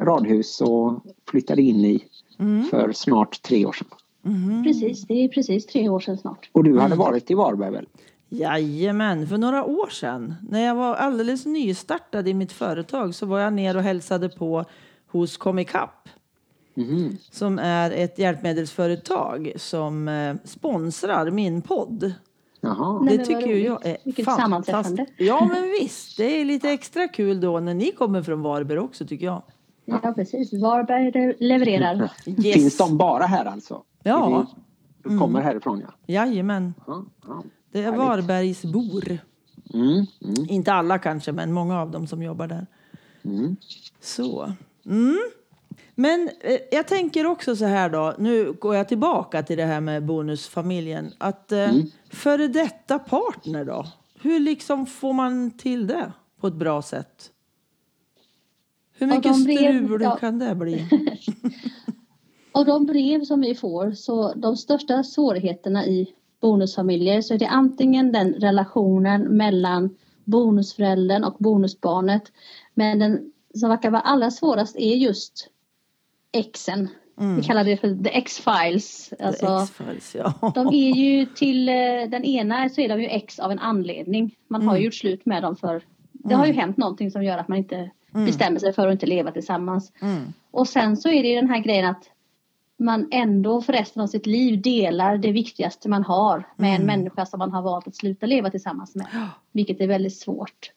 [0.02, 2.04] radhus och flyttade in i
[2.38, 2.64] mm.
[2.64, 3.88] för snart tre år sedan.
[4.26, 4.64] Mm.
[4.64, 6.50] Precis, det är precis tre år sedan snart.
[6.52, 6.98] Och du hade mm.
[6.98, 7.86] varit i Varberg väl?
[8.28, 13.40] Jajamän, för några år sedan när jag var alldeles nystartad i mitt företag så var
[13.40, 14.64] jag ner och hälsade på
[15.06, 16.08] hos Comicap.
[16.76, 17.16] Mm.
[17.30, 22.12] Som är ett hjälpmedelsföretag som eh, sponsrar min podd.
[22.64, 22.98] Jaha.
[22.98, 25.06] Det Nej, tycker jag är Vilket sammanträffande.
[25.16, 29.06] Ja men visst, det är lite extra kul då när ni kommer från Varberg också
[29.06, 29.42] tycker jag.
[29.84, 32.10] Ja precis, Varberg levererar.
[32.26, 32.54] Yes.
[32.54, 33.82] Finns de bara här alltså?
[34.02, 34.46] Ja.
[35.02, 35.42] Du kommer mm.
[35.42, 35.94] härifrån ja?
[36.06, 36.74] Jajamän.
[36.86, 37.42] Ja, ja.
[37.72, 39.18] Det är Varbergsbor.
[39.74, 40.06] Mm, mm.
[40.48, 42.66] Inte alla kanske, men många av dem som jobbar där.
[43.24, 43.56] Mm.
[44.00, 44.52] Så.
[44.86, 45.18] Mm.
[45.94, 49.80] Men eh, jag tänker också så här då, nu går jag tillbaka till det här
[49.80, 51.12] med bonusfamiljen.
[51.18, 51.86] Att eh, mm.
[52.10, 53.86] före detta partner då,
[54.20, 57.30] hur liksom får man till det på ett bra sätt?
[58.94, 60.16] Hur mycket strul ja.
[60.16, 60.88] kan det bli?
[62.52, 67.48] Av de brev som vi får så de största svårigheterna i bonusfamiljer så är det
[67.48, 72.22] antingen den relationen mellan bonusföräldern och bonusbarnet.
[72.74, 75.48] Men den som verkar vara allra svårast är just
[76.32, 76.88] exen.
[77.20, 77.36] Mm.
[77.36, 79.12] Vi kallar det för the X-files.
[79.20, 79.66] Alltså,
[80.14, 80.52] ja.
[80.54, 81.74] De är ju till eh,
[82.10, 84.36] den ena så är de ju X av en anledning.
[84.48, 84.68] Man mm.
[84.68, 86.38] har ju gjort slut med dem för det mm.
[86.38, 88.26] har ju hänt någonting som gör att man inte mm.
[88.26, 89.92] bestämmer sig för att inte leva tillsammans.
[90.02, 90.32] Mm.
[90.50, 92.10] Och sen så är det den här grejen att
[92.76, 96.80] man ändå för resten av sitt liv delar det viktigaste man har med mm.
[96.80, 99.06] en människa som man har valt att sluta leva tillsammans med.
[99.52, 100.72] Vilket är väldigt svårt.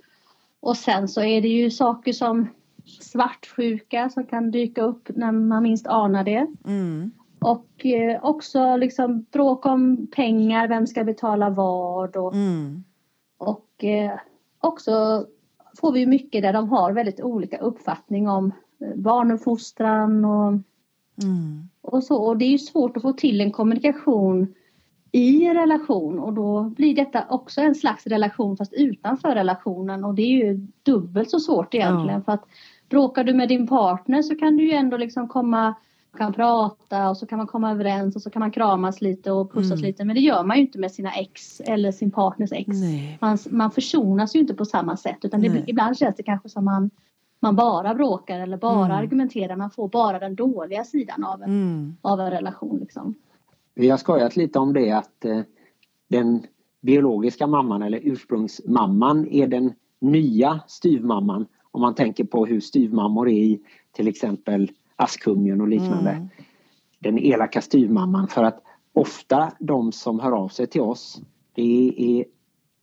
[0.60, 2.48] Och sen så är det ju saker som
[2.86, 6.48] svartsjuka som kan dyka upp när man minst anar det.
[6.65, 7.12] Mm.
[7.39, 12.84] Och eh, också liksom bråk om pengar, vem ska betala vad och, mm.
[13.38, 14.19] och eh,
[14.60, 15.26] också
[15.82, 20.54] får vi mycket där de har väldigt olika uppfattning om eh, barnuppfostran och
[21.24, 21.69] Mm.
[21.82, 24.54] Och, så, och det är ju svårt att få till en kommunikation
[25.12, 30.21] i relation och då blir detta också en slags relation fast utanför relationen och det
[30.21, 32.21] är ju dubbelt så svårt egentligen ja.
[32.21, 32.45] för att
[32.89, 35.76] bråkar du med din partner så kan du ju ändå liksom komma
[36.17, 39.54] kan prata och så kan man komma överens och så kan man kramas lite och
[39.54, 39.82] pussas mm.
[39.86, 42.67] lite men det gör man ju inte med sina ex eller sin partners ex.
[43.19, 46.65] Man, man försonas ju inte på samma sätt utan det, ibland känns det kanske som
[46.65, 46.89] man
[47.39, 48.98] man bara bråkar eller bara mm.
[48.98, 49.56] argumenterar.
[49.56, 51.95] Man får bara den dåliga sidan av en, mm.
[52.02, 52.80] av en relation.
[52.80, 53.15] Liksom.
[53.76, 55.41] Vi har skojat lite om det att eh,
[56.08, 56.43] den
[56.82, 61.45] biologiska mamman eller ursprungsmamman är den nya styvmamman.
[61.76, 63.60] Om man tänker på hur styvmammor är i
[63.92, 66.12] till exempel Askungen och liknande.
[66.12, 66.28] Mm.
[67.00, 68.28] Den elaka styvmamman.
[68.28, 71.22] För att ofta de som hör av sig till oss
[71.54, 72.26] det är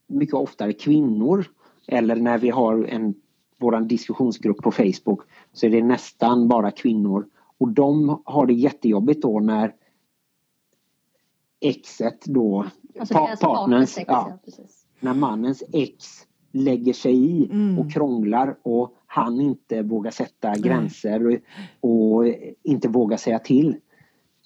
[0.07, 1.45] mycket oftare kvinnor.
[1.87, 3.15] Eller när vi har en
[3.59, 5.21] vår diskussionsgrupp på Facebook
[5.53, 7.27] så är det nästan bara kvinnor.
[7.59, 9.75] Och de har det jättejobbigt då när
[11.61, 12.67] exet då,
[13.01, 14.39] alltså pa partners, ja,
[15.01, 17.79] när mannens ex lägger sig i mm.
[17.79, 21.41] och krånglar och han inte vågar sätta gränser
[21.81, 22.27] och, och
[22.63, 23.77] inte vågar säga till.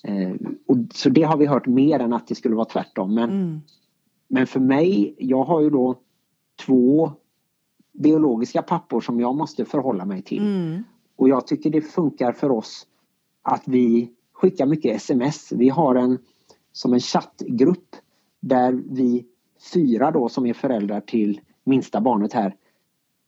[0.05, 0.33] Eh,
[0.67, 3.15] och, så det har vi hört mer än att det skulle vara tvärtom.
[3.15, 3.61] Men, mm.
[4.29, 5.99] men för mig, jag har ju då
[6.67, 7.13] två
[7.93, 10.43] biologiska pappor som jag måste förhålla mig till.
[10.43, 10.85] Mm.
[11.17, 12.87] Och jag tycker det funkar för oss
[13.43, 15.53] att vi skickar mycket sms.
[15.53, 16.19] Vi har en
[16.73, 17.97] som en chattgrupp
[18.41, 19.27] där vi
[19.75, 22.57] fyra då som är föräldrar till minsta barnet här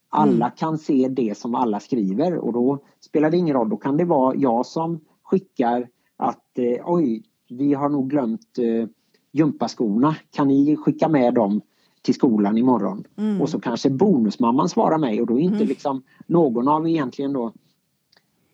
[0.08, 0.56] alla mm.
[0.56, 3.68] kan se det som alla skriver och då spelar det ingen roll.
[3.68, 8.88] Då kan det vara jag som skickar att eh, oj, vi har nog glömt eh,
[9.32, 10.16] gympaskorna.
[10.30, 11.60] Kan ni skicka med dem
[12.02, 13.04] till skolan imorgon?
[13.16, 13.40] Mm.
[13.40, 15.68] Och så kanske bonusmamman svarar mig och då är inte mm.
[15.68, 17.52] liksom någon av egentligen då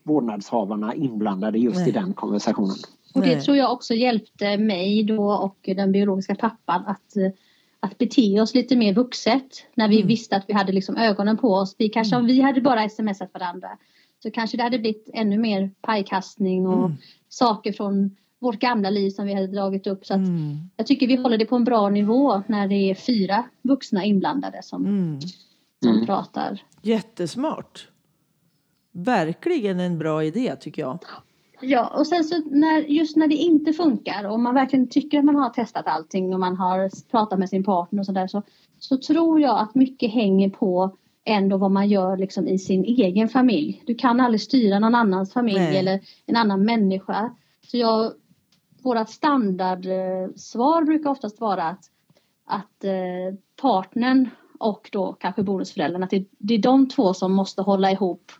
[0.02, 1.88] vårdnadshavarna inblandade just Nej.
[1.88, 2.76] i den konversationen.
[3.14, 7.16] Och det tror jag också hjälpte mig då och den biologiska pappan att,
[7.84, 10.08] att bete oss lite mer vuxet när vi mm.
[10.08, 11.74] visste att vi hade liksom ögonen på oss.
[11.78, 12.24] Vi kanske, mm.
[12.24, 13.68] Om vi hade bara smsat varandra
[14.22, 16.96] så kanske det hade blivit ännu mer pajkastning och mm.
[17.28, 20.06] saker från vårt gamla liv som vi hade dragit upp.
[20.06, 20.56] Så mm.
[20.76, 24.62] Jag tycker vi håller det på en bra nivå när det är fyra vuxna inblandade
[24.62, 25.20] som, mm.
[25.82, 26.06] som mm.
[26.06, 26.62] pratar.
[26.82, 27.88] Jättesmart.
[28.92, 30.98] Verkligen en bra idé tycker jag.
[31.66, 35.24] Ja, och sen så när, just när det inte funkar och man verkligen tycker att
[35.24, 38.42] man har testat allting och man har pratat med sin partner och sådär så,
[38.78, 43.28] så tror jag att mycket hänger på ändå vad man gör liksom i sin egen
[43.28, 43.82] familj.
[43.86, 45.76] Du kan aldrig styra någon annans familj Nej.
[45.76, 47.34] eller en annan människa.
[47.70, 48.12] Så jag,
[48.82, 51.84] våra standardsvar brukar oftast vara att,
[52.44, 57.62] att eh, partnern och då kanske bonusföräldrarna, att det, det är de två som måste
[57.62, 58.32] hålla ihop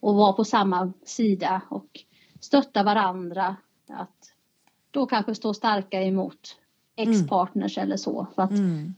[0.00, 2.04] och vara på samma sida och
[2.40, 3.56] stötta varandra.
[3.88, 4.32] Att
[4.90, 6.56] då kanske stå starka emot
[6.96, 7.86] ex-partners mm.
[7.86, 8.26] eller så.
[8.34, 8.94] För att mm.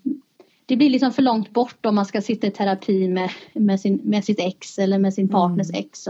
[0.67, 4.01] Det blir liksom för långt bort om man ska sitta i terapi med, med, sin,
[4.05, 5.81] med sitt ex eller med sin partners mm.
[5.81, 6.09] ex.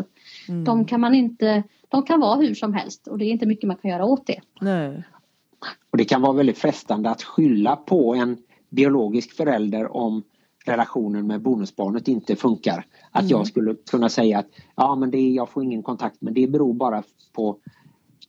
[0.49, 0.65] Mm.
[0.65, 3.69] De kan man inte, de kan vara hur som helst och det är inte mycket
[3.69, 4.41] man kan göra åt det.
[4.61, 5.03] Nej.
[5.91, 8.37] Och det kan vara väldigt frestande att skylla på en
[8.71, 10.23] biologisk förälder om
[10.65, 12.87] relationen med bonusbarnet inte funkar.
[13.11, 13.31] Att mm.
[13.31, 16.47] jag skulle kunna säga att ja men det är, jag får ingen kontakt men det
[16.47, 17.59] beror bara på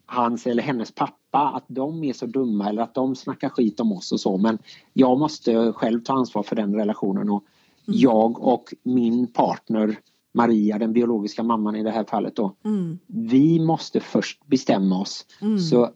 [0.05, 3.91] hans eller hennes pappa att de är så dumma eller att de snackar skit om
[3.91, 4.57] oss och så men
[4.93, 7.43] jag måste själv ta ansvar för den relationen och
[7.87, 7.99] mm.
[7.99, 9.97] jag och min partner
[10.33, 12.55] Maria, den biologiska mamman i det här fallet då.
[12.65, 12.99] Mm.
[13.07, 15.25] Vi måste först bestämma oss.
[15.41, 15.59] Mm.
[15.59, 15.89] Så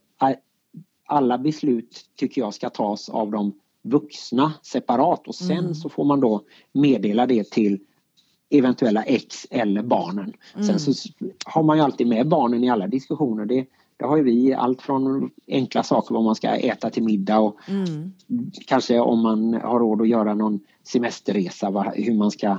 [1.06, 5.76] alla beslut tycker jag ska tas av de vuxna separat och sen mm.
[5.76, 7.80] så får man då meddela det till
[8.50, 10.34] eventuella ex eller barnen.
[10.56, 10.68] Mm.
[10.68, 11.10] Sen så
[11.46, 13.46] har man ju alltid med barnen i alla diskussioner.
[13.46, 13.66] Det,
[13.98, 17.58] det har ju vi allt från enkla saker vad man ska äta till middag och
[17.68, 18.14] mm.
[18.68, 22.58] kanske om man har råd att göra någon semesterresa, hur man ska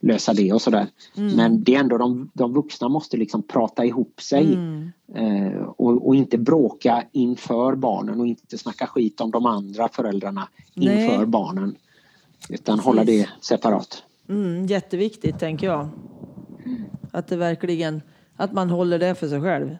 [0.00, 0.86] lösa det och sådär.
[1.16, 1.36] Mm.
[1.36, 4.92] Men det är ändå de, de vuxna måste liksom prata ihop sig mm.
[5.14, 10.48] eh, och, och, inte bråka inför barnen och inte snacka skit om de andra föräldrarna
[10.74, 11.04] Nej.
[11.04, 11.76] inför barnen.
[12.48, 12.86] Utan Precis.
[12.86, 14.02] hålla det separat.
[14.28, 15.88] Mm, jätteviktigt tänker jag.
[17.10, 18.02] Att det verkligen,
[18.36, 19.76] att man håller det för sig själv.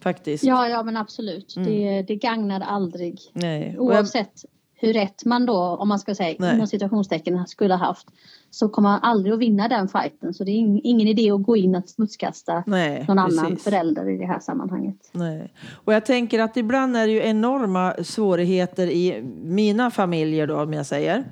[0.00, 0.44] Faktiskt.
[0.44, 1.56] Ja, ja men absolut.
[1.56, 1.68] Mm.
[1.68, 3.20] Det, det gagnar aldrig.
[3.32, 3.78] Nej.
[3.78, 4.44] Oavsett
[4.80, 8.06] hur rätt man då, om man ska säga inom situationstecken, skulle ha haft
[8.50, 10.34] så kommer man aldrig att vinna den fighten.
[10.34, 13.40] Så det är ingen idé att gå in och smutskasta Nej, någon precis.
[13.40, 15.10] annan förälder i det här sammanhanget.
[15.12, 15.52] Nej.
[15.70, 20.72] Och jag tänker att ibland är det ju enorma svårigheter i mina familjer då, om
[20.72, 21.24] jag säger.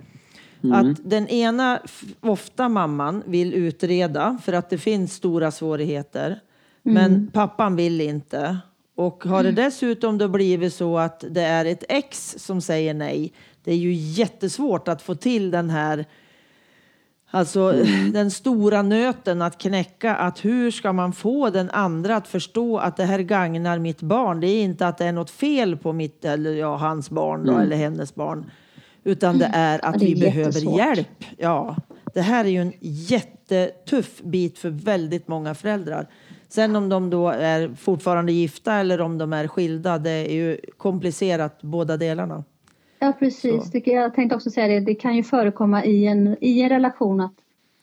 [0.65, 0.91] Mm.
[0.91, 1.79] Att den ena,
[2.21, 6.41] ofta mamman, vill utreda för att det finns stora svårigheter.
[6.83, 7.31] Men mm.
[7.33, 8.59] pappan vill inte.
[8.99, 13.33] Och har det dessutom då blivit så att det är ett ex som säger nej,
[13.65, 16.07] det är ju jättesvårt att få till den här
[17.31, 18.13] Alltså mm.
[18.13, 22.97] den stora nöten att knäcka, att hur ska man få den andra att förstå att
[22.97, 24.41] det här gagnar mitt barn?
[24.41, 27.53] Det är inte att det är något fel på mitt eller ja, hans barn då,
[27.53, 27.63] mm.
[27.63, 28.51] eller hennes barn,
[29.05, 31.25] utan det är att ja, det är vi behöver hjälp.
[31.37, 31.77] Ja,
[32.15, 36.07] det här är ju en jättetuff bit för väldigt många föräldrar.
[36.49, 40.59] Sen om de då är fortfarande gifta eller om de är skilda, det är ju
[40.77, 42.45] komplicerat båda delarna.
[42.99, 46.61] Ja precis, det, jag tänkte också säga det, det kan ju förekomma i en, i
[46.61, 47.35] en relation att,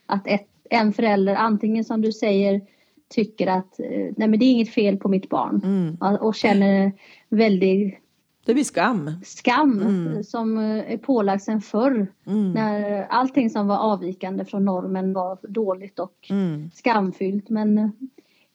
[0.05, 2.61] att ett, en förälder antingen som du säger
[3.09, 6.17] tycker att eh, nej men det är inget fel på mitt barn mm.
[6.21, 6.91] och känner
[7.29, 7.99] väldigt
[8.45, 9.11] det blir skam.
[9.23, 10.23] Skam mm.
[10.23, 12.07] som eh, är pålagd sen förr.
[12.25, 12.51] Mm.
[12.51, 16.71] När allting som var avvikande från normen var dåligt och mm.
[16.73, 17.49] skamfyllt.
[17.49, 17.89] Men eh,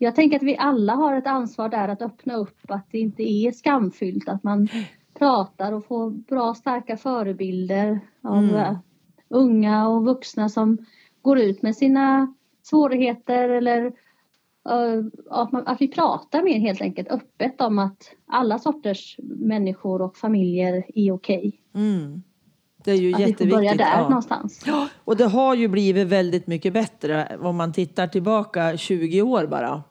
[0.03, 3.23] jag tänker att vi alla har ett ansvar där att öppna upp att det inte
[3.23, 4.29] är skamfyllt.
[4.29, 4.69] Att man
[5.19, 8.55] pratar och får bra starka förebilder av mm.
[8.55, 8.77] Eh,
[9.29, 10.79] unga och vuxna som
[11.23, 17.09] går ut med sina svårigheter eller uh, att, man, att, vi pratar mer helt enkelt
[17.09, 21.39] öppet om att alla sorters människor och familjer är okej.
[21.39, 21.53] Okay.
[21.75, 22.23] Mm.
[22.85, 23.47] Det är ju att jätteviktigt.
[23.47, 24.03] vi får börja där ja.
[24.03, 24.65] någonstans.
[25.05, 29.83] Och det har ju blivit väldigt mycket bättre om man tittar tillbaka 20 år bara.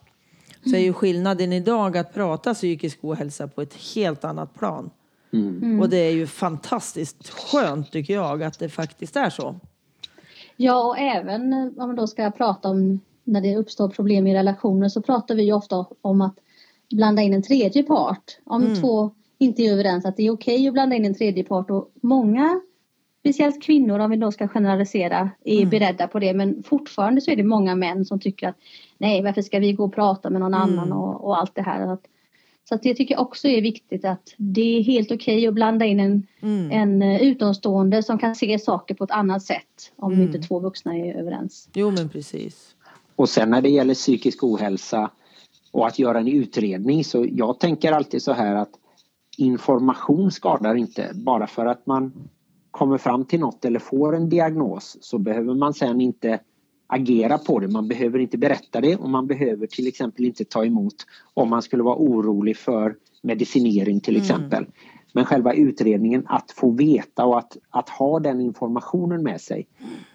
[0.66, 4.90] Så är ju skillnaden idag att prata psykisk ohälsa på ett helt annat plan.
[5.34, 5.80] Mm.
[5.80, 9.56] Och det är ju fantastiskt skönt tycker jag att det faktiskt är så.
[10.56, 14.90] Ja, och även om man då ska prata om när det uppstår problem i relationer
[14.90, 16.36] så pratar vi ofta om att
[16.90, 18.38] blanda in en tredje part.
[18.44, 18.82] Om mm.
[18.82, 21.70] två inte är överens att det är okej okay att blanda in en tredje part
[21.70, 22.62] och många
[23.20, 25.70] speciellt kvinnor om vi då ska generalisera är mm.
[25.70, 28.56] beredda på det men fortfarande så är det många män som tycker att
[28.98, 30.70] nej varför ska vi gå och prata med någon mm.
[30.70, 31.94] annan och, och, allt det här.
[31.94, 32.02] Att,
[32.70, 35.54] så att det tycker jag också är viktigt att det är helt okej okay att
[35.54, 36.72] blanda in en, mm.
[36.72, 40.26] en eh, utomstående som kan se saker på ett annat sätt om mm.
[40.26, 41.70] inte två vuxna är överens.
[41.74, 42.76] Jo men precis.
[43.16, 45.12] Och sen när det gäller psykisk ohälsa
[45.72, 48.72] och att göra en utredning så jag tänker alltid så här att
[49.38, 51.12] information skadar inte.
[51.14, 52.30] Bara för att man
[52.80, 56.40] kommer fram till något eller får en diagnos så behöver man sen inte
[56.88, 57.68] agera på det.
[57.68, 60.96] Man behöver inte berätta det och man behöver till exempel inte ta emot
[61.34, 64.22] om man skulle vara orolig för medicinering till mm.
[64.22, 64.64] exempel.
[64.64, 64.72] Mm.
[65.14, 69.68] Men själva utredningen, att få veta och att, att ha den informationen med sig.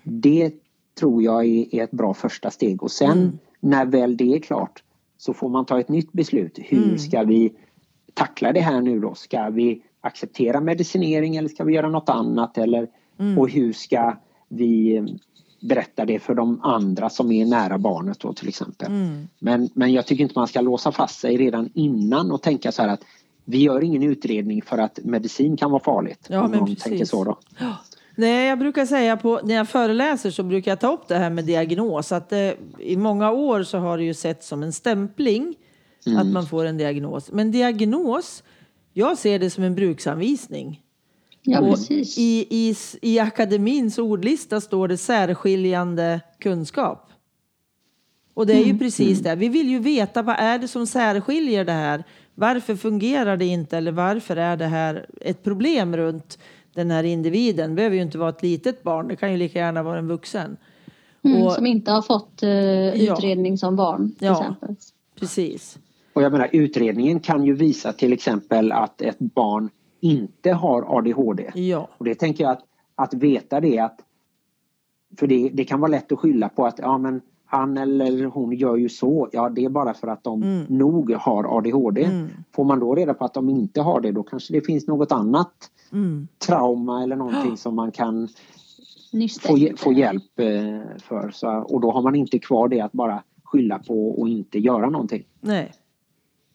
[0.02, 0.52] Det
[0.98, 3.38] tror jag är, är ett bra första steg och sen mm.
[3.60, 4.82] när väl det är klart
[5.18, 6.58] så får man ta ett nytt beslut.
[6.62, 6.98] Hur mm.
[6.98, 7.52] ska vi
[8.14, 9.14] tackla det här nu då?
[9.14, 12.58] Ska vi acceptera medicinering eller ska vi göra något annat?
[12.58, 12.88] Eller,
[13.18, 13.38] mm.
[13.38, 14.16] Och hur ska
[14.48, 15.02] vi
[15.60, 18.86] berätta det för de andra som är nära barnet då till exempel.
[18.86, 19.28] Mm.
[19.38, 22.82] Men, men jag tycker inte man ska låsa fast sig redan innan och tänka så
[22.82, 23.04] här att
[23.44, 26.26] vi gör ingen utredning för att medicin kan vara farligt.
[26.28, 26.82] Ja, men precis.
[26.82, 27.38] tänker så då.
[28.16, 31.30] Nej, jag brukar säga på, när jag föreläser så brukar jag ta upp det här
[31.30, 32.12] med diagnos.
[32.12, 35.54] Att det, eh, I många år så har det ju sett som en stämpling
[36.06, 36.18] mm.
[36.18, 37.32] att man får en diagnos.
[37.32, 38.42] Men diagnos,
[38.94, 40.80] jag ser det som en bruksanvisning.
[41.42, 42.18] Ja, och precis.
[42.18, 47.10] I, i, I akademins ordlista står det särskiljande kunskap.
[48.34, 48.78] Och det är ju mm.
[48.78, 49.22] precis mm.
[49.22, 49.36] det.
[49.36, 52.04] Vi vill ju veta vad är det som särskiljer det här.
[52.34, 56.38] Varför fungerar det inte eller varför är det här ett problem runt
[56.74, 57.70] den här individen?
[57.70, 60.08] Det behöver ju inte vara ett litet barn, det kan ju lika gärna vara en
[60.08, 60.56] vuxen.
[61.22, 64.76] Mm, och, som inte har fått uh, utredning ja, som barn till ja, exempel.
[65.18, 65.78] Precis.
[66.14, 71.50] Och jag menar utredningen kan ju visa till exempel att ett barn inte har ADHD.
[71.54, 71.88] Ja.
[71.98, 74.00] Och det tänker jag att, att veta det att
[75.18, 78.52] för det, det kan vara lätt att skylla på att ja men han eller hon
[78.52, 79.28] gör ju så.
[79.32, 80.64] Ja det är bara för att de mm.
[80.68, 82.04] nog har ADHD.
[82.04, 82.28] Mm.
[82.54, 85.12] Får man då reda på att de inte har det då kanske det finns något
[85.12, 85.52] annat
[85.92, 86.28] mm.
[86.46, 88.28] trauma eller någonting som man kan
[89.42, 91.30] få, få hjälp eh, för.
[91.30, 94.90] Så, och då har man inte kvar det att bara skylla på och inte göra
[94.90, 95.24] någonting.
[95.40, 95.72] Nej.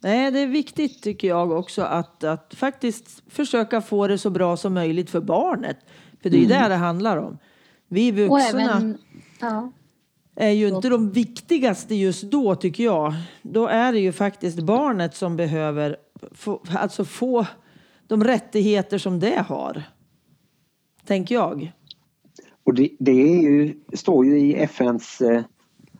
[0.01, 4.57] Nej, det är viktigt tycker jag också att, att faktiskt försöka få det så bra
[4.57, 5.77] som möjligt för barnet.
[6.21, 6.61] För det är ju mm.
[6.61, 7.37] det det handlar om.
[7.87, 8.97] Vi vuxna även,
[9.39, 9.71] ja.
[10.35, 13.13] är ju inte de viktigaste just då tycker jag.
[13.41, 15.97] Då är det ju faktiskt barnet som behöver
[16.31, 17.45] få, alltså få
[18.07, 19.83] de rättigheter som det har.
[21.05, 21.71] Tänker jag.
[22.63, 25.41] Och det, det ju, står ju i FNs eh,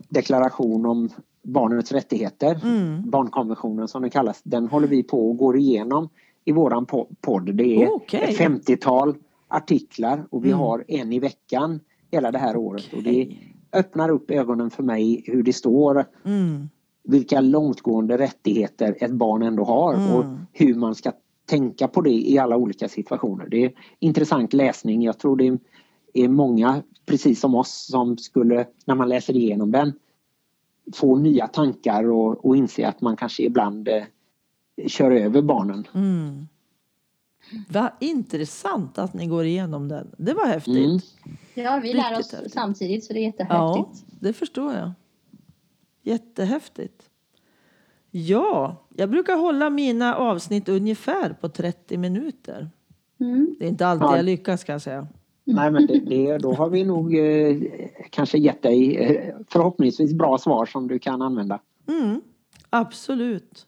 [0.09, 1.09] deklaration om
[1.51, 3.09] barnets rättigheter, mm.
[3.09, 6.09] barnkonventionen som den kallas, den håller vi på och går igenom
[6.45, 6.85] i våran
[7.21, 7.55] podd.
[7.55, 8.21] Det är okay.
[8.21, 9.15] ett 50-tal
[9.47, 10.59] artiklar och vi mm.
[10.59, 11.79] har en i veckan
[12.11, 12.87] hela det här året.
[12.87, 12.97] Okay.
[12.97, 13.37] Och det
[13.73, 16.69] öppnar upp ögonen för mig hur det står mm.
[17.03, 20.15] vilka långtgående rättigheter ett barn ändå har mm.
[20.15, 21.11] och hur man ska
[21.45, 23.47] tänka på det i alla olika situationer.
[23.49, 25.03] Det är intressant läsning.
[25.03, 25.57] Jag tror det
[26.13, 29.93] är många, precis som oss, som skulle, när man läser igenom den,
[30.93, 34.03] få nya tankar och, och inse att man kanske ibland eh,
[34.87, 35.87] kör över barnen.
[35.93, 36.47] Mm.
[37.69, 40.15] Vad intressant att ni går igenom den.
[40.17, 40.75] Det var häftigt.
[40.75, 40.99] Mm.
[41.53, 42.53] Ja, vi lär oss häftigt.
[42.53, 44.05] samtidigt så det är jättehäftigt.
[44.09, 44.91] Ja, det förstår jag.
[46.01, 47.09] Jättehäftigt.
[48.11, 52.69] Ja, jag brukar hålla mina avsnitt ungefär på 30 minuter.
[53.19, 53.55] Mm.
[53.59, 54.15] Det är inte alltid ja.
[54.15, 55.07] jag lyckas kan jag säga.
[55.53, 57.57] Nej men det, det, då har vi nog eh,
[58.09, 61.59] kanske gett dig eh, förhoppningsvis bra svar som du kan använda.
[61.87, 62.21] Mm,
[62.69, 63.65] absolut.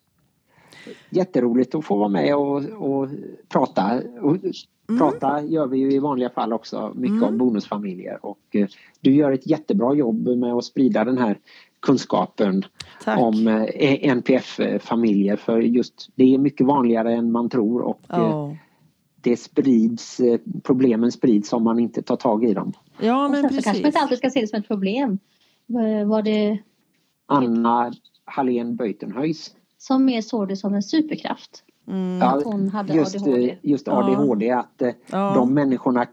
[1.09, 3.09] Jätteroligt att få vara med och, och
[3.49, 4.01] prata.
[4.21, 4.99] Och mm.
[4.99, 7.29] Prata gör vi ju i vanliga fall också mycket mm.
[7.29, 8.67] om bonusfamiljer och eh,
[9.01, 11.39] du gör ett jättebra jobb med att sprida den här
[11.79, 12.63] kunskapen
[13.03, 13.19] Tack.
[13.19, 18.53] om eh, NPF-familjer för just det är mycket vanligare än man tror och oh
[19.21, 22.73] det sprids, eh, problemen sprids om man inte tar tag i dem.
[22.99, 23.57] Ja, men precis.
[23.57, 25.19] Så kanske man inte alltid ska se det som ett problem.
[26.05, 26.57] Var det...
[27.25, 27.93] Anna
[28.25, 29.55] Hallén Beutenhuis.
[29.77, 31.63] Som mer såg det som en superkraft.
[31.87, 32.21] Mm.
[32.21, 33.49] Att hon hade just, ADHD.
[33.49, 34.59] Eh, just ADHD, ja.
[34.59, 35.33] att eh, ja.
[35.35, 36.05] de människorna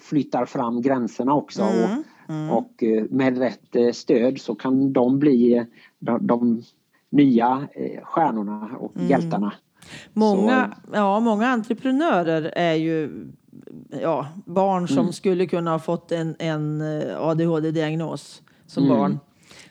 [0.00, 1.62] flyttar fram gränserna också.
[1.62, 1.90] Mm.
[1.90, 2.50] Och, mm.
[2.50, 5.66] och med rätt stöd så kan de bli
[5.98, 6.62] de, de
[7.10, 7.68] nya
[8.02, 9.08] stjärnorna och mm.
[9.08, 9.52] hjältarna.
[10.12, 13.26] Många, ja, många entreprenörer är ju
[14.02, 15.12] ja, barn som mm.
[15.12, 18.96] skulle kunna ha fått en, en eh, ADHD-diagnos som mm.
[18.96, 19.18] barn.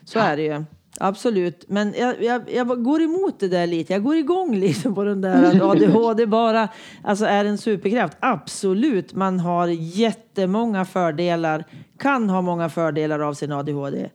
[0.04, 0.64] Så är det ju.
[1.00, 3.92] Absolut, men jag, jag, jag, går emot det där lite.
[3.92, 6.68] Jag går igång lite på den där att ADHD bara
[7.02, 8.16] alltså är en superkraft.
[8.20, 11.64] Absolut, man har jättemånga fördelar,
[11.98, 14.10] kan ha många fördelar av sin ADHD.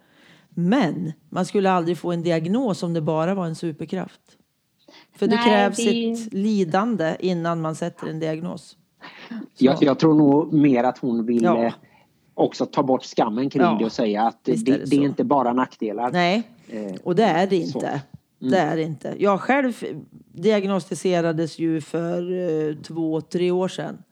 [0.49, 4.36] Men man skulle aldrig få en diagnos om det bara var en superkraft.
[5.17, 6.11] För Nej, det krävs det...
[6.11, 8.77] ett lidande innan man sätter en diagnos.
[9.57, 11.71] Jag, jag, tror nog mer att hon vill ja.
[12.33, 13.75] Också ta bort skammen kring ja.
[13.79, 16.11] det och säga att det, det, det är inte bara nackdelar.
[16.11, 17.87] Nej, Eh, och det är det inte.
[17.87, 18.51] Mm.
[18.51, 19.15] Det är det inte.
[19.17, 19.83] Jag själv
[20.33, 24.03] diagnostiserades ju för eh, två, tre år sedan.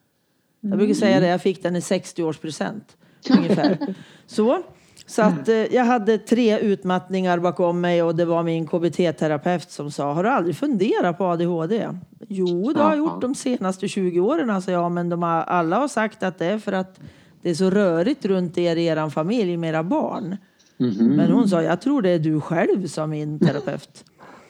[0.60, 2.84] Jag brukar säga det, jag fick den i 60-årspresent.
[3.38, 3.96] Ungefär.
[4.26, 4.64] Så.
[5.06, 9.92] Så att eh, jag hade tre utmattningar bakom mig och det var min KBT-terapeut som
[9.92, 11.90] sa, har du aldrig funderat på ADHD?
[12.28, 15.80] Jo, det har jag gjort de senaste 20 åren, alltså jag, men de har, alla
[15.80, 17.00] har sagt att det är för att
[17.42, 20.38] det är så rörigt runt er i er familj med era barn.
[20.80, 21.16] Mm -hmm.
[21.16, 24.04] Men hon sa, jag tror det är du själv, sa min terapeut.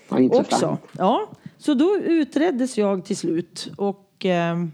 [0.09, 0.77] ja, Också.
[0.91, 3.71] Ja, så då utreddes jag till slut.
[3.77, 4.65] Och eh,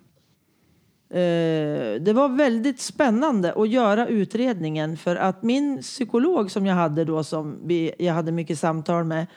[2.00, 4.98] det var väldigt spännande att göra utredningen.
[4.98, 7.60] För att min psykolog som jag hade då, som
[7.98, 9.28] jag hade mycket samtal med.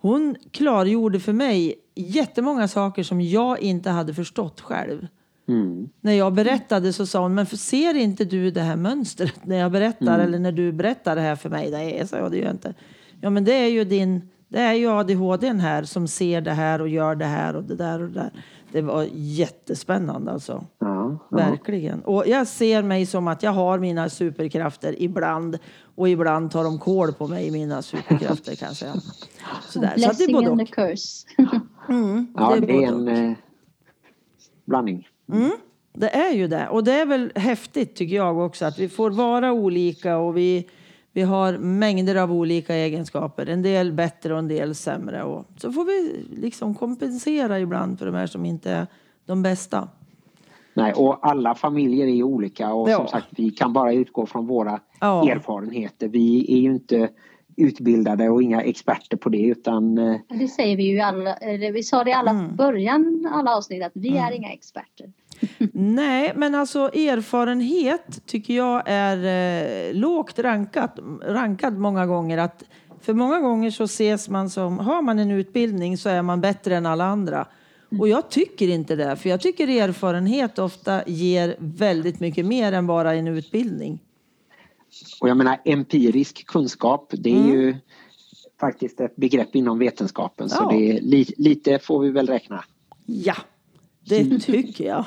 [0.00, 5.06] Hon klargjorde för mig jättemånga saker som jag inte hade förstått själv.
[5.48, 5.88] Mm.
[6.00, 9.72] När jag berättade så sa hon, men ser inte du det här mönstret när jag
[9.72, 10.20] berättar mm.
[10.20, 11.70] eller när du berättar det här för mig?
[11.70, 12.74] Nej, sa jag, det gör inte.
[13.20, 16.80] Ja, men det är ju din, det är ju ADHD här som ser det här
[16.80, 18.30] och gör det här och det där och det där.
[18.72, 20.66] Det var jättespännande alltså.
[20.78, 20.89] Ja,
[21.30, 22.00] Verkligen.
[22.00, 25.58] Och jag ser mig som att jag har mina superkrafter ibland
[25.94, 28.94] och ibland tar de kål på mig mina superkrafter kan jag säga.
[29.68, 29.92] Sådär.
[29.94, 31.26] Blessing så det är både and a curse.
[31.88, 33.36] mm, ja, det är, det är en eh,
[34.64, 35.08] blandning.
[35.32, 35.50] Mm,
[35.92, 36.68] det är ju det.
[36.68, 40.68] Och det är väl häftigt tycker jag också att vi får vara olika och vi,
[41.12, 43.46] vi har mängder av olika egenskaper.
[43.46, 45.22] En del bättre och en del sämre.
[45.22, 48.86] Och så får vi liksom kompensera ibland för de här som inte är
[49.26, 49.88] de bästa.
[50.74, 52.96] Nej, och alla familjer är olika och ja.
[52.96, 55.30] som sagt vi kan bara utgå från våra ja.
[55.30, 56.08] erfarenheter.
[56.08, 57.08] Vi är ju inte
[57.56, 59.98] utbildade och inga experter på det utan...
[59.98, 61.36] Eh, det säger vi ju alla,
[61.72, 62.56] vi sa det i alla mm.
[62.56, 64.24] början, alla avsnitt att vi mm.
[64.24, 65.12] är inga experter.
[65.72, 72.38] Nej, men alltså erfarenhet tycker jag är eh, lågt rankat, rankad många gånger.
[72.38, 72.64] Att
[73.00, 76.76] för många gånger så ses man som, har man en utbildning så är man bättre
[76.76, 77.46] än alla andra.
[77.98, 82.86] Och jag tycker inte det, för jag tycker erfarenhet ofta ger väldigt mycket mer än
[82.86, 83.98] bara en utbildning.
[85.20, 87.50] Och jag menar empirisk kunskap, det är mm.
[87.50, 87.76] ju
[88.60, 90.56] faktiskt ett begrepp inom vetenskapen ja.
[90.56, 92.64] så det är li, lite får vi väl räkna.
[93.06, 93.36] Ja,
[94.04, 95.04] det tycker jag.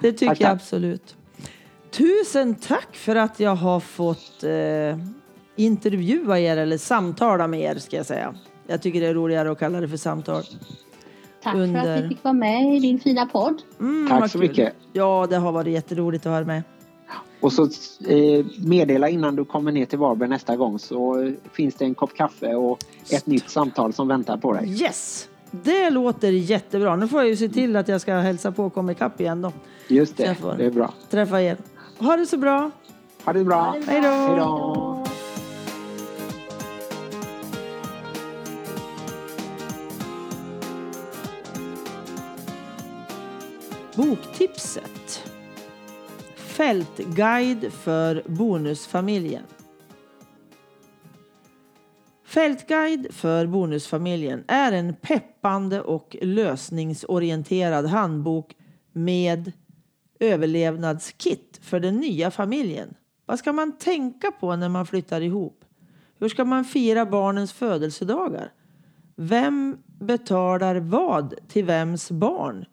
[0.00, 1.16] Det tycker tack, jag absolut.
[1.90, 4.98] Tusen tack för att jag har fått eh,
[5.56, 8.34] intervjua er eller samtala med er ska jag säga.
[8.66, 10.42] Jag tycker det är roligare att kalla det för samtal.
[11.42, 11.82] Tack Under...
[11.82, 13.62] för att vi fick vara med i din fina podd.
[13.80, 14.74] Mm, tack så mycket.
[14.92, 16.62] Ja, det har varit jätteroligt att vara med.
[17.40, 17.62] Och så
[18.08, 22.14] eh, meddela innan du kommer ner till Varberg nästa gång så finns det en kopp
[22.14, 22.78] kaffe och
[23.10, 24.82] ett nytt samtal som väntar på dig.
[24.82, 25.28] Yes!
[25.50, 26.96] Det låter jättebra.
[26.96, 29.42] Nu får jag ju se till att jag ska hälsa på och komma ikapp igen
[29.42, 29.52] då.
[29.88, 30.94] Just det, det är bra.
[31.10, 31.56] Träffa er.
[31.98, 32.70] Ha det så bra.
[33.24, 33.76] Ha det bra.
[33.86, 35.01] Hej då.
[44.02, 45.30] Boktipset.
[46.36, 49.42] Fältguide för bonusfamiljen.
[52.24, 58.56] Fältguide för bonusfamiljen är en peppande och lösningsorienterad handbok
[58.92, 59.52] med
[60.20, 62.94] överlevnadskit för den nya familjen.
[63.26, 65.64] Vad ska man tänka på när man flyttar ihop?
[66.18, 68.52] Hur ska man fira barnens födelsedagar?
[69.16, 72.64] Vem betalar vad till vems barn?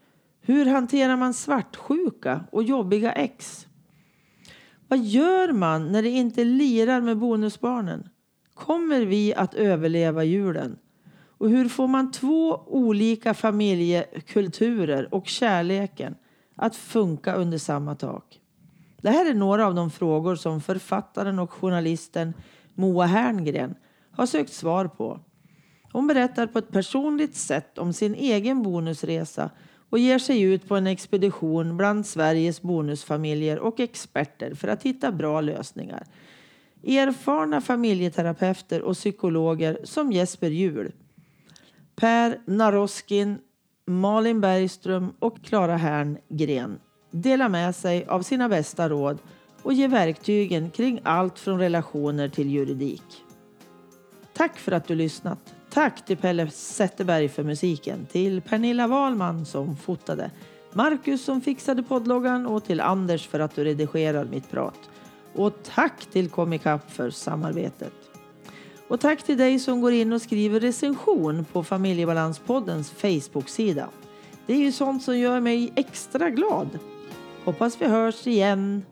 [0.50, 3.68] Hur hanterar man svartsjuka och jobbiga ex?
[4.88, 8.10] Vad gör man när det inte lirar med bonusbarnen?
[8.54, 10.78] Kommer vi att överleva julen?
[11.38, 16.16] Och hur får man två olika familjekulturer och kärleken
[16.56, 18.39] att funka under samma tak?
[19.02, 22.34] Det här är några av de frågor som författaren och journalisten
[22.74, 23.76] Moa Herngren
[24.12, 25.20] har sökt svar på.
[25.91, 29.50] Hon berättar på ett personligt sätt om sin egen bonusresa
[29.90, 35.12] och ger sig ut på en expedition bland Sveriges bonusfamiljer och experter för att hitta
[35.12, 36.04] bra lösningar.
[36.84, 40.92] Erfarna familjeterapeuter och psykologer som Jesper Juhl,
[41.96, 43.38] Per Naroskin,
[43.86, 46.80] Malin Bergström och Klara Herngren
[47.12, 49.20] delar med sig av sina bästa råd
[49.62, 53.24] och ger verktygen kring allt från relationer till juridik.
[54.34, 55.56] Tack för att du lyssnat.
[55.70, 60.32] Tack till Pelle Zetterberg för musiken, till Pernilla Wahlman som fotade,
[60.74, 64.80] Marcus som fixade poddloggan och till Anders för att du redigerar mitt prat.
[65.34, 67.93] Och tack till Comicap för samarbetet.
[68.88, 73.88] Och tack till dig som går in och skriver recension på Familjebalanspoddens Facebook-sida.
[74.45, 76.80] Det är ju sånt som gör mig extra glad.
[77.45, 78.84] Hoppas vi hörs igen.